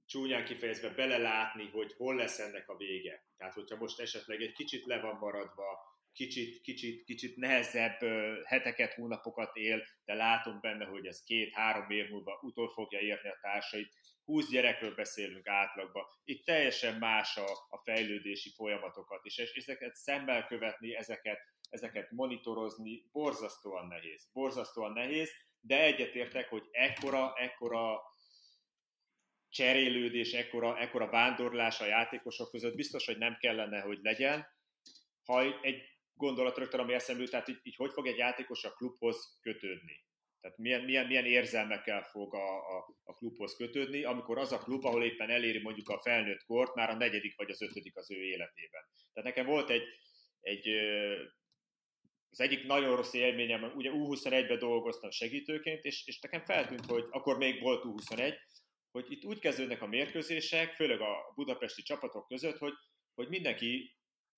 [0.06, 3.24] csúnyán kifejezve belelátni, hogy hol lesz ennek a vége.
[3.38, 8.00] Tehát, hogyha most esetleg egy kicsit le van maradva, kicsit, kicsit, kicsit nehezebb
[8.44, 13.40] heteket, hónapokat él, de látom benne, hogy ez két-három év múlva utol fogja érni a
[13.42, 13.94] társait.
[14.24, 16.04] 20 gyerekről beszélünk átlagban.
[16.24, 23.88] Itt teljesen más a, a fejlődési folyamatokat, és ezeket szemmel követni, ezeket, ezeket monitorozni borzasztóan
[23.88, 24.30] nehéz.
[24.34, 25.32] Borzasztóan nehéz,
[25.68, 28.02] de egyetértek, hogy ekkora, ekkora
[29.50, 34.48] cserélődés, ekkora, ekkora vándorlás a játékosok között biztos, hogy nem kellene, hogy legyen.
[35.24, 38.72] Ha egy gondolat rögtön, ami eszembe jut, tehát így, így hogy fog egy játékos a
[38.72, 40.04] klubhoz kötődni.
[40.42, 44.86] Tehát milyen, milyen, milyen érzelmekkel fog a, a, a klubhoz kötődni, amikor az a klub,
[44.86, 48.24] ahol éppen eléri mondjuk a felnőtt kort, már a negyedik vagy az ötödik az ő
[48.24, 48.82] életében.
[49.14, 49.84] Tehát nekem volt egy,
[50.42, 50.68] egy
[52.38, 57.38] az egyik nagyon rossz élményem, ugye U21-ben dolgoztam segítőként, és, és nekem feltűnt, hogy akkor
[57.38, 58.36] még volt U21,
[58.92, 62.74] hogy itt úgy kezdődnek a mérkőzések, főleg a budapesti csapatok között, hogy,
[63.14, 63.96] hogy mindenki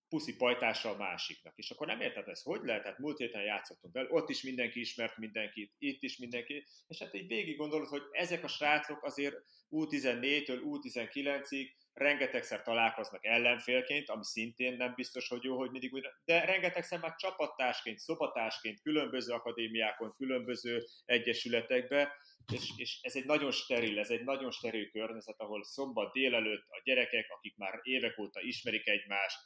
[0.09, 1.53] puszi pajtással a másiknak.
[1.57, 2.83] És akkor nem érted ez, hogy lehet?
[2.83, 7.13] Tehát múlt héten játszottunk vele, ott is mindenki ismert mindenkit, itt is mindenki, és hát
[7.13, 9.35] így végig gondolod, hogy ezek a srácok azért
[9.69, 16.45] U14-től U19-ig rengetegszer találkoznak ellenfélként, ami szintén nem biztos, hogy jó, hogy mindig újra, de
[16.45, 22.13] rengetegszer már csapattársként, szobatásként, különböző akadémiákon, különböző egyesületekbe,
[22.53, 26.81] és, és ez egy nagyon steril, ez egy nagyon steril környezet, ahol szombat délelőtt a
[26.83, 29.39] gyerekek, akik már évek óta ismerik egymást,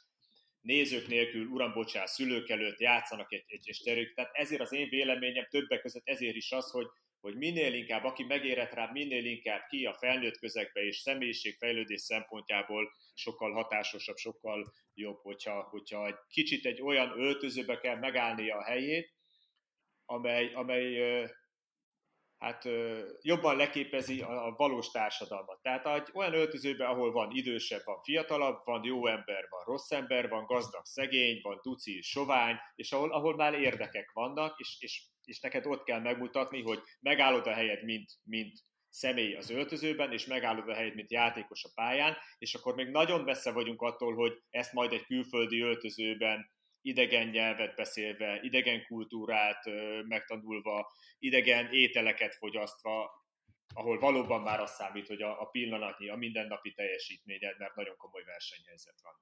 [0.60, 4.14] nézők nélkül, uram, bocsánat, szülők előtt játszanak egy, egy, egy sterük.
[4.14, 6.86] Tehát ezért az én véleményem többek között ezért is az, hogy,
[7.22, 12.92] hogy minél inkább, aki megérett rá, minél inkább ki a felnőtt közegbe és személyiségfejlődés szempontjából
[13.14, 19.12] sokkal hatásosabb, sokkal jobb, hogyha, hogyha egy kicsit egy olyan öltözőbe kell megállnia a helyét,
[20.04, 21.24] amely, amely
[22.42, 22.68] hát
[23.20, 25.62] jobban leképezi a, valós társadalmat.
[25.62, 30.28] Tehát egy olyan öltözőben, ahol van idősebb, van fiatalabb, van jó ember, van rossz ember,
[30.28, 35.40] van gazdag, szegény, van duci, sovány, és ahol, ahol már érdekek vannak, és, és, és
[35.40, 38.52] neked ott kell megmutatni, hogy megállod a helyed, mint, mint
[38.90, 43.20] személy az öltözőben, és megállod a helyed, mint játékos a pályán, és akkor még nagyon
[43.20, 46.50] messze vagyunk attól, hogy ezt majd egy külföldi öltözőben
[46.82, 49.64] idegen nyelvet beszélve, idegen kultúrát
[50.08, 53.10] megtanulva, idegen ételeket fogyasztva,
[53.74, 58.22] ahol valóban már az számít, hogy a, a pillanatnyi, a mindennapi teljesítményed, mert nagyon komoly
[58.24, 59.12] versenyhelyzet van.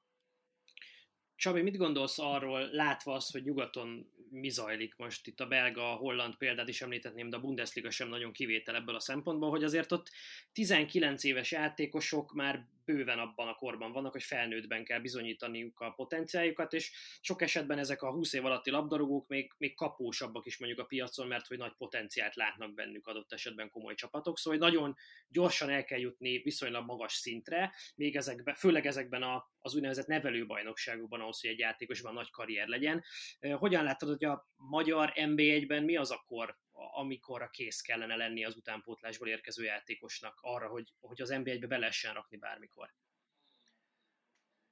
[1.37, 5.97] Csabi, mit gondolsz arról, látva azt, hogy nyugaton mi zajlik most itt a belga, a
[5.97, 9.93] holland példát is említetném, de a Bundesliga sem nagyon kivétel ebből a szempontból, hogy azért
[9.93, 10.11] ott
[10.53, 16.73] 19 éves játékosok már bőven abban a korban vannak, hogy felnőttben kell bizonyítaniuk a potenciáljukat,
[16.73, 20.85] és sok esetben ezek a 20 év alatti labdarúgók még, még kapósabbak is mondjuk a
[20.85, 24.97] piacon, mert hogy nagy potenciált látnak bennük adott esetben komoly csapatok, szóval hogy nagyon
[25.29, 31.21] gyorsan el kell jutni viszonylag magas szintre, még ezekben, főleg ezekben a, az úgynevezett nevelőbajnokságokban,
[31.21, 33.05] ahhoz, hogy egy játékosban nagy karrier legyen.
[33.41, 36.59] Hogyan látod, hogy a magyar NB1-ben mi az a kor,
[36.93, 41.79] amikor a kész kellene lenni az utánpótlásból érkező játékosnak arra, hogy, hogy az NB1-be be
[41.79, 42.95] lehessen rakni bármikor?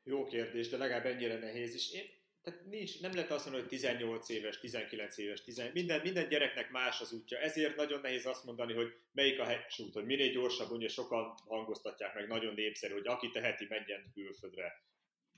[0.03, 1.93] Jó kérdés, de legalább ennyire nehéz is.
[1.93, 2.05] Én,
[2.43, 6.71] tehát nincs, nem lehet azt mondani, hogy 18 éves, 19 éves, 10, minden, minden gyereknek
[6.71, 7.39] más az útja.
[7.39, 11.35] Ezért nagyon nehéz azt mondani, hogy melyik a helyes út, hogy minél gyorsabb, ugye sokan
[11.47, 14.87] hangoztatják meg, nagyon népszerű, hogy aki teheti, menjen külföldre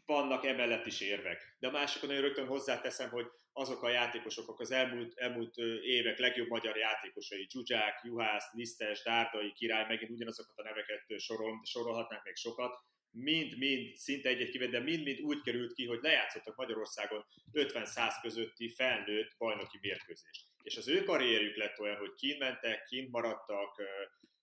[0.07, 1.57] vannak emellett is érvek.
[1.59, 6.19] De a másikon én rögtön hozzáteszem, hogy azok a játékosok, akik az elmúlt, elmúlt évek
[6.19, 12.37] legjobb magyar játékosai, Zsuzsák, Juhász, Lisztes, Dárdai, Király, megint ugyanazokat a neveket sorol, sorolhatnánk még
[12.37, 12.73] sokat,
[13.11, 19.35] mind-mind, szinte egy-egy kivet, de mind-mind úgy került ki, hogy lejátszottak Magyarországon 50-100 közötti felnőtt
[19.39, 20.47] bajnoki mérkőzést.
[20.63, 23.83] És az ő karrierjük lett olyan, hogy kint mentek, kint maradtak,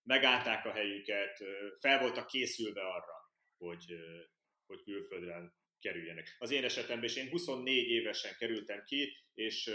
[0.04, 1.43] megállták a helyüket,
[1.80, 3.86] fel voltak készülve arra, hogy,
[4.65, 6.36] hogy külföldre kerüljenek.
[6.40, 9.72] Az én esetemben is én 24 évesen kerültem ki, és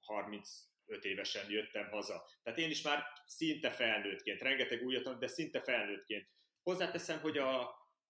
[0.00, 2.28] 35 évesen jöttem haza.
[2.42, 6.28] Tehát én is már szinte felnőttként, rengeteg újat, de szinte felnőttként.
[6.62, 7.60] Hozzáteszem, hogy a,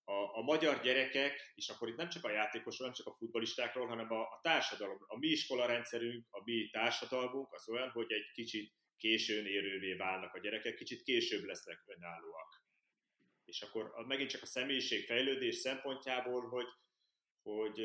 [0.05, 3.87] a, a magyar gyerekek, és akkor itt nem csak a játékosról, nem csak a futbolistákról,
[3.87, 8.73] hanem a, a társadalom, a mi iskolarendszerünk, a mi társadalmunk az olyan, hogy egy kicsit
[8.97, 12.63] későn érővé válnak a gyerekek, kicsit később lesznek önállóak
[13.45, 16.67] és akkor megint csak a személyiség fejlődés szempontjából, hogy,
[17.43, 17.83] hogy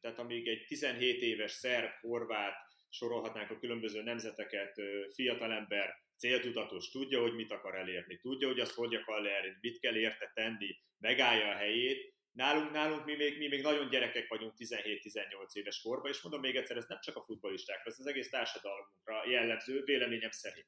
[0.00, 2.54] tehát amíg egy 17 éves szerb, horvát,
[2.88, 4.74] sorolhatnánk a különböző nemzeteket,
[5.14, 9.96] fiatalember, céltudatos, tudja, hogy mit akar elérni, tudja, hogy azt hogy akar elérni, mit kell
[9.96, 12.14] érte tenni, megállja a helyét.
[12.32, 16.56] Nálunk, nálunk mi még, mi még nagyon gyerekek vagyunk 17-18 éves korban, és mondom még
[16.56, 20.66] egyszer, ez nem csak a futbolistákra, ez az egész társadalmunkra jellemző, véleményem szerint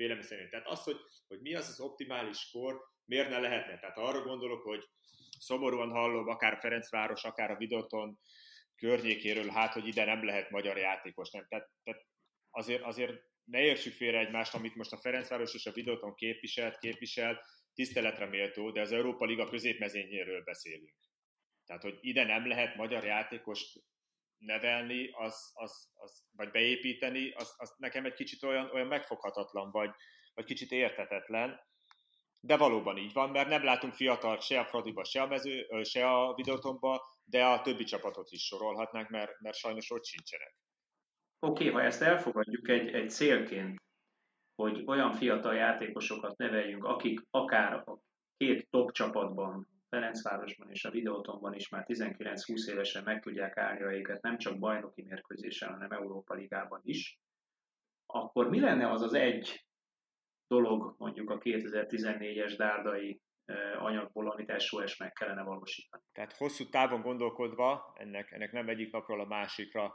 [0.00, 0.50] vélemény szerint.
[0.50, 0.96] Tehát az, hogy,
[1.28, 3.78] hogy mi az az optimális kor, miért ne lehetne?
[3.78, 4.88] Tehát arra gondolok, hogy
[5.40, 8.18] szomorúan hallom, akár Ferencváros, akár a Videoton
[8.76, 11.30] környékéről, hát, hogy ide nem lehet magyar játékos.
[11.30, 11.46] Nem?
[11.48, 12.06] Tehát, tehát
[12.50, 13.12] azért, azért
[13.44, 17.42] ne értsük félre egymást, amit most a Ferencváros és a Videoton képviselt, képvisel,
[17.74, 20.94] tiszteletre méltó, de az Európa Liga középmezényéről beszélünk.
[21.66, 23.82] Tehát, hogy ide nem lehet magyar játékost
[24.38, 29.90] nevelni, az, az, az, vagy beépíteni, az, az nekem egy kicsit olyan, olyan megfoghatatlan, vagy,
[30.34, 31.60] vagy kicsit értetetlen.
[32.40, 36.10] De valóban így van, mert nem látunk fiatalt se a Fradiba, se a, mező, se
[36.10, 40.56] a videótomba, de a többi csapatot is sorolhatnánk, mert, mert sajnos ott sincsenek.
[41.38, 43.80] Oké, okay, ha ezt elfogadjuk egy, egy célként,
[44.54, 47.98] hogy olyan fiatal játékosokat neveljünk, akik akár a
[48.36, 54.22] két top csapatban, Ferencvárosban és a Videótonban is már 19-20 évesen meg tudják állni őket,
[54.22, 57.18] nem csak bajnoki mérkőzésen, hanem Európa Ligában is,
[58.06, 59.64] akkor mi lenne az az egy
[60.50, 63.20] dolog mondjuk a 2014-es dárdai
[63.78, 66.02] anyagból, amit SOS meg kellene valósítani.
[66.12, 69.94] Tehát hosszú távon gondolkodva, ennek, ennek nem egyik napról a másikra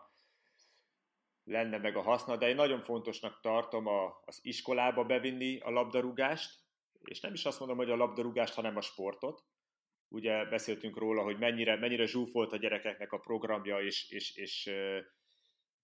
[1.43, 6.63] lenne meg a haszna, de én nagyon fontosnak tartom a, az iskolába bevinni a labdarúgást,
[7.03, 9.43] és nem is azt mondom, hogy a labdarúgást, hanem a sportot.
[10.07, 14.71] Ugye beszéltünk róla, hogy mennyire, mennyire zsúfolt a gyerekeknek a programja, és, és, és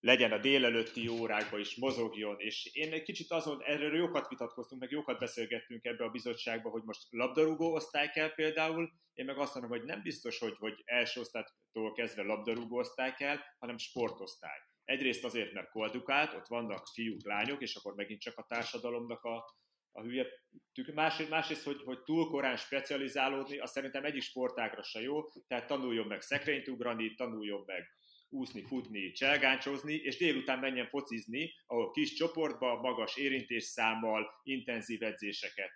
[0.01, 4.91] legyen a délelőtti órákban is, mozogjon, és én egy kicsit azon, erről jókat vitatkoztunk, meg
[4.91, 9.71] jókat beszélgettünk ebbe a bizottságba, hogy most labdarúgó osztály kell például, én meg azt mondom,
[9.71, 14.59] hogy nem biztos, hogy, hogy első osztálytól kezdve labdarúgó osztály kell, hanem sportosztály.
[14.83, 19.55] Egyrészt azért, mert koldukált, ott vannak fiúk, lányok, és akkor megint csak a társadalomnak a,
[19.91, 20.25] a hülye
[20.73, 20.93] tük.
[20.93, 26.07] Másrészt, másrészt hogy, hogy túl korán specializálódni, azt szerintem egyik sportágra se jó, tehát tanuljon
[26.07, 27.83] meg szekrényt ugrani, tanuljon meg
[28.31, 35.71] úszni, futni, cselgáncsozni, és délután menjen focizni, ahol kis csoportba, magas érintésszámmal, intenzív edzéseket,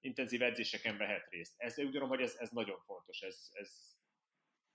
[0.00, 1.54] intenzív edzéseken vehet részt.
[1.56, 3.70] Ez, úgy gondolom, hogy ez, ez nagyon fontos, ez, ez,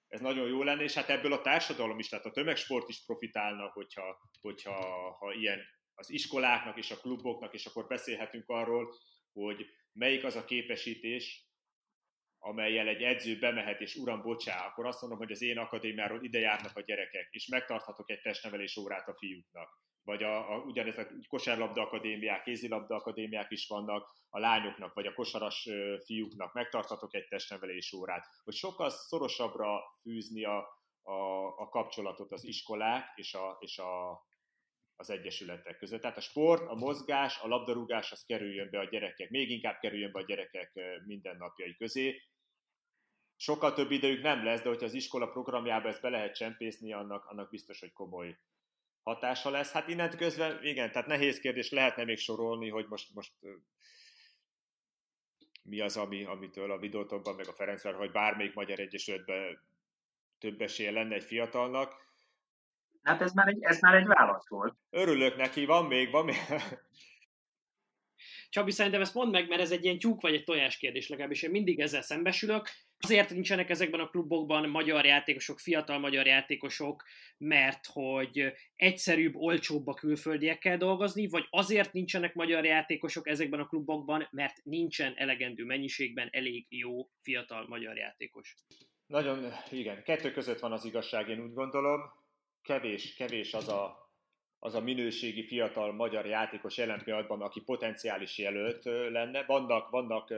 [0.07, 3.69] ez nagyon jó lenne, és hát ebből a társadalom is, tehát a tömegsport is profitálna,
[3.73, 4.75] hogyha, hogyha
[5.11, 5.59] ha ilyen
[5.93, 8.93] az iskoláknak és a kluboknak, és akkor beszélhetünk arról,
[9.33, 11.52] hogy melyik az a képesítés,
[12.45, 16.39] amelyel egy edző bemehet, és uram, bocsá, akkor azt mondom, hogy az én akadémiáról ide
[16.39, 19.81] járnak a gyerekek, és megtarthatok egy testnevelés órát a fiúknak.
[20.03, 25.13] Vagy a, a, ugyanez a kosárlabda akadémiák, kézilabda akadémiák is vannak a lányoknak, vagy a
[25.13, 25.69] kosaras
[26.05, 28.25] fiúknak, megtarthatok egy testnevelés órát.
[28.43, 30.57] Hogy sokkal szorosabbra fűzni a,
[31.01, 34.23] a, a kapcsolatot az iskolák és a, és a,
[34.95, 36.01] az egyesületek között.
[36.01, 40.11] Tehát a sport, a mozgás, a labdarúgás az kerüljön be a gyerekek, még inkább kerüljön
[40.11, 40.71] be a gyerekek
[41.05, 42.21] mindennapjai közé,
[43.43, 47.25] sokkal több idejük nem lesz, de hogyha az iskola programjába ezt be lehet csempészni, annak,
[47.25, 48.37] annak biztos, hogy komoly
[49.03, 49.71] hatása lesz.
[49.71, 53.31] Hát innent közben, igen, tehát nehéz kérdés, lehetne még sorolni, hogy most, most
[55.63, 59.61] mi az, ami, amitől a videótokban, meg a Ferencvár, vagy bármelyik magyar egyesületben
[60.39, 61.93] több esélye lenne egy fiatalnak.
[63.01, 64.75] Hát ez már egy, ez már egy válasz volt.
[64.89, 66.35] Örülök neki, van még, van még.
[68.49, 71.41] Csabi, szerintem ezt mondd meg, mert ez egy ilyen tyúk vagy egy tojás kérdés, legalábbis
[71.41, 72.69] én mindig ezzel szembesülök.
[72.99, 77.03] Azért nincsenek ezekben a klubokban magyar játékosok, fiatal magyar játékosok,
[77.37, 84.27] mert hogy egyszerűbb, olcsóbb a külföldiekkel dolgozni, vagy azért nincsenek magyar játékosok ezekben a klubokban,
[84.31, 88.55] mert nincsen elegendő mennyiségben elég jó fiatal magyar játékos.
[89.05, 92.01] Nagyon, igen, kettő között van az igazság, én úgy gondolom.
[92.61, 94.03] Kevés, kevés az a
[94.65, 99.43] az a minőségi fiatal magyar játékos jelen pillanatban, aki potenciális jelölt lenne.
[99.43, 100.33] Vannak, vannak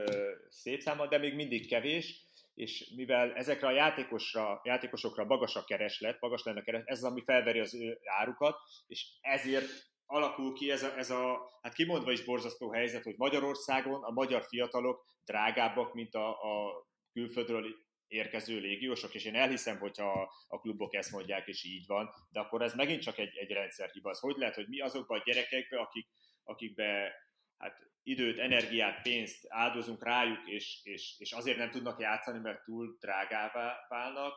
[0.48, 2.25] szép száma, de még mindig kevés,
[2.56, 7.10] és mivel ezekre a játékosra, játékosokra magas a kereslet, magas lenne a kereslet, ez az,
[7.10, 9.68] ami felveri az ő árukat, és ezért
[10.06, 14.44] alakul ki ez a, ez a, hát kimondva is borzasztó helyzet, hogy Magyarországon a magyar
[14.44, 17.66] fiatalok drágábbak, mint a, a külföldről
[18.06, 22.62] érkező légiósok, és én elhiszem, hogyha a klubok ezt mondják, és így van, de akkor
[22.62, 24.10] ez megint csak egy, egy rendszerhiba.
[24.10, 26.08] Az hogy lehet, hogy mi azokban a gyerekekbe, akik,
[26.44, 27.12] akikbe
[27.58, 32.96] hát időt, energiát, pénzt áldozunk rájuk, és, és, és azért nem tudnak játszani, mert túl
[33.00, 34.34] drágává válnak.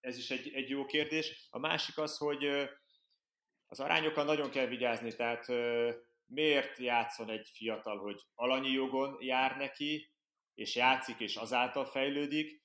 [0.00, 1.48] Ez is egy, egy jó kérdés.
[1.50, 2.44] A másik az, hogy
[3.66, 5.46] az arányokkal nagyon kell vigyázni, tehát
[6.26, 10.12] miért játszon egy fiatal, hogy alanyi jogon jár neki,
[10.54, 12.62] és játszik, és azáltal fejlődik,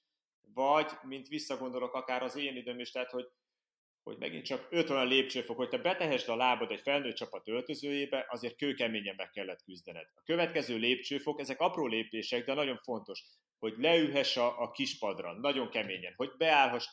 [0.53, 3.25] vagy, mint visszagondolok akár az én időm is, tehát, hogy,
[4.07, 8.25] hogy megint csak öt olyan lépcsőfok, hogy te betehesd a lábad egy felnőtt csapat öltözőjébe,
[8.29, 10.07] azért kőkeményen meg kellett küzdened.
[10.15, 13.23] A következő lépcsőfok, ezek apró lépések, de nagyon fontos,
[13.59, 16.85] hogy leülhess a, a kispadra, nagyon keményen, hogy beállhass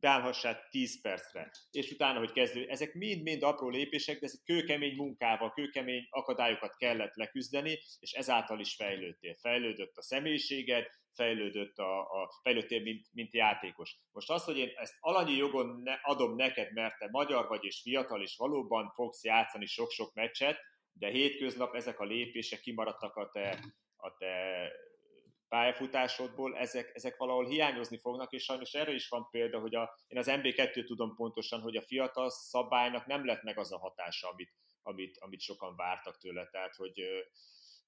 [0.00, 5.52] beállhassál 10 percre, és utána, hogy kezdő, ezek mind-mind apró lépések, de ez kőkemény munkával,
[5.52, 9.34] kőkemény akadályokat kellett leküzdeni, és ezáltal is fejlődtél.
[9.34, 13.96] Fejlődött a személyiséged, fejlődött a, a fejlődtél, mint, mint játékos.
[14.12, 17.80] Most az, hogy én ezt alanyi jogon ne, adom neked, mert te magyar vagy és
[17.80, 20.58] fiatal, és valóban fogsz játszani sok-sok meccset,
[20.92, 23.64] de hétköznap ezek a lépések kimaradtak a te,
[23.96, 24.68] a te
[25.48, 30.18] pályafutásodból, ezek, ezek valahol hiányozni fognak, és sajnos erre is van példa, hogy a, én
[30.18, 34.52] az MB2 tudom pontosan, hogy a fiatal szabálynak nem lett meg az a hatása, amit,
[34.82, 37.02] amit, amit sokan vártak tőle, tehát hogy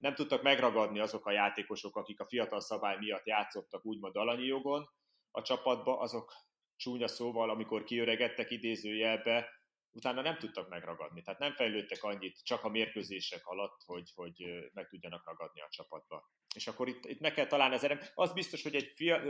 [0.02, 4.88] nem tudtak megragadni azok a játékosok, akik a fiatal szabály miatt játszottak úgymond alanyi jogon
[5.30, 6.32] a csapatba, azok
[6.76, 9.48] csúnya szóval, amikor kiöregedtek idézőjelbe,
[9.90, 11.22] utána nem tudtak megragadni.
[11.22, 14.34] Tehát nem fejlődtek annyit csak a mérkőzések alatt, hogy, hogy
[14.72, 16.30] meg tudjanak ragadni a csapatba.
[16.54, 18.00] És akkor itt, itt meg kell találni az erem.
[18.14, 19.22] Az biztos, hogy egy fia,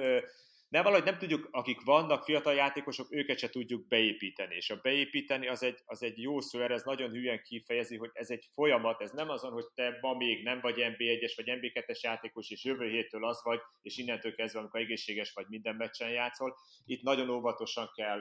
[0.72, 4.54] nem valahogy nem tudjuk, akik vannak fiatal játékosok, őket se tudjuk beépíteni.
[4.54, 8.30] És a beépíteni az egy, az egy jó szó, ez nagyon hülyen kifejezi, hogy ez
[8.30, 12.50] egy folyamat, ez nem azon, hogy te ma még nem vagy NB1-es vagy NB2-es játékos,
[12.50, 16.56] és jövő héttől az vagy, és innentől kezdve, amikor egészséges vagy minden meccsen játszol.
[16.84, 18.20] Itt nagyon óvatosan kell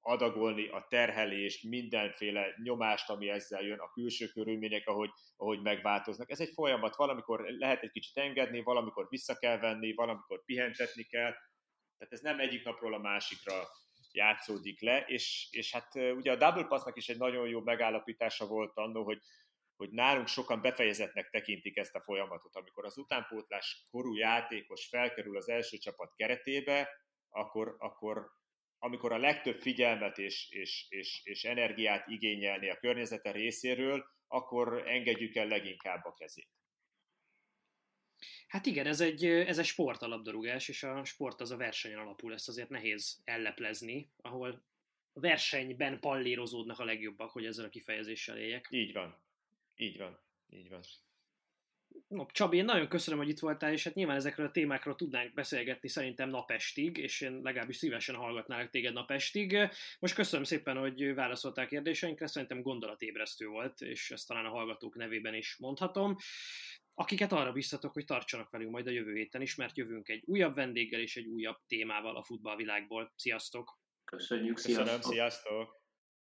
[0.00, 6.30] adagolni a terhelést, mindenféle nyomást, ami ezzel jön, a külső körülmények, ahogy, ahogy megváltoznak.
[6.30, 11.34] Ez egy folyamat, valamikor lehet egy kicsit engedni, valamikor vissza kell venni, valamikor pihentetni kell,
[11.98, 13.68] tehát ez nem egyik napról a másikra
[14.12, 18.76] játszódik le, és, és hát ugye a Double Passnak is egy nagyon jó megállapítása volt
[18.76, 19.20] annó, hogy,
[19.76, 22.56] hogy nálunk sokan befejezetnek tekintik ezt a folyamatot.
[22.56, 26.88] Amikor az utánpótlás korú játékos felkerül az első csapat keretébe,
[27.28, 28.30] akkor, akkor
[28.78, 35.34] amikor a legtöbb figyelmet és, és, és, és energiát igényelni a környezete részéről, akkor engedjük
[35.34, 36.48] el leginkább a kezét.
[38.56, 41.98] Hát igen, ez egy, ez egy sport a labdarúgás, és a sport az a versenyen
[41.98, 44.62] alapul, ezt azért nehéz elleplezni, ahol
[45.12, 48.68] a versenyben pallérozódnak a legjobbak, hogy ezzel a kifejezéssel éljek.
[48.70, 49.18] Így van.
[49.74, 50.18] Így van.
[50.48, 50.80] Így van.
[52.08, 55.34] No, Csabi, én nagyon köszönöm, hogy itt voltál, és hát nyilván ezekről a témákról tudnánk
[55.34, 59.58] beszélgetni szerintem napestig, és én legalábbis szívesen hallgatnálak téged napestig.
[59.98, 65.34] Most köszönöm szépen, hogy válaszoltál kérdéseinkre, szerintem gondolatébresztő volt, és ezt talán a hallgatók nevében
[65.34, 66.16] is mondhatom.
[66.98, 70.54] Akiket arra biztatok, hogy tartsanak velünk majd a jövő héten is, mert jövünk egy újabb
[70.54, 73.12] vendéggel és egy újabb témával a futballvilágból.
[73.16, 73.78] Sziasztok!
[74.04, 74.84] Köszönjük, sziasztok!
[74.84, 75.84] Köszönöm, sziasztok!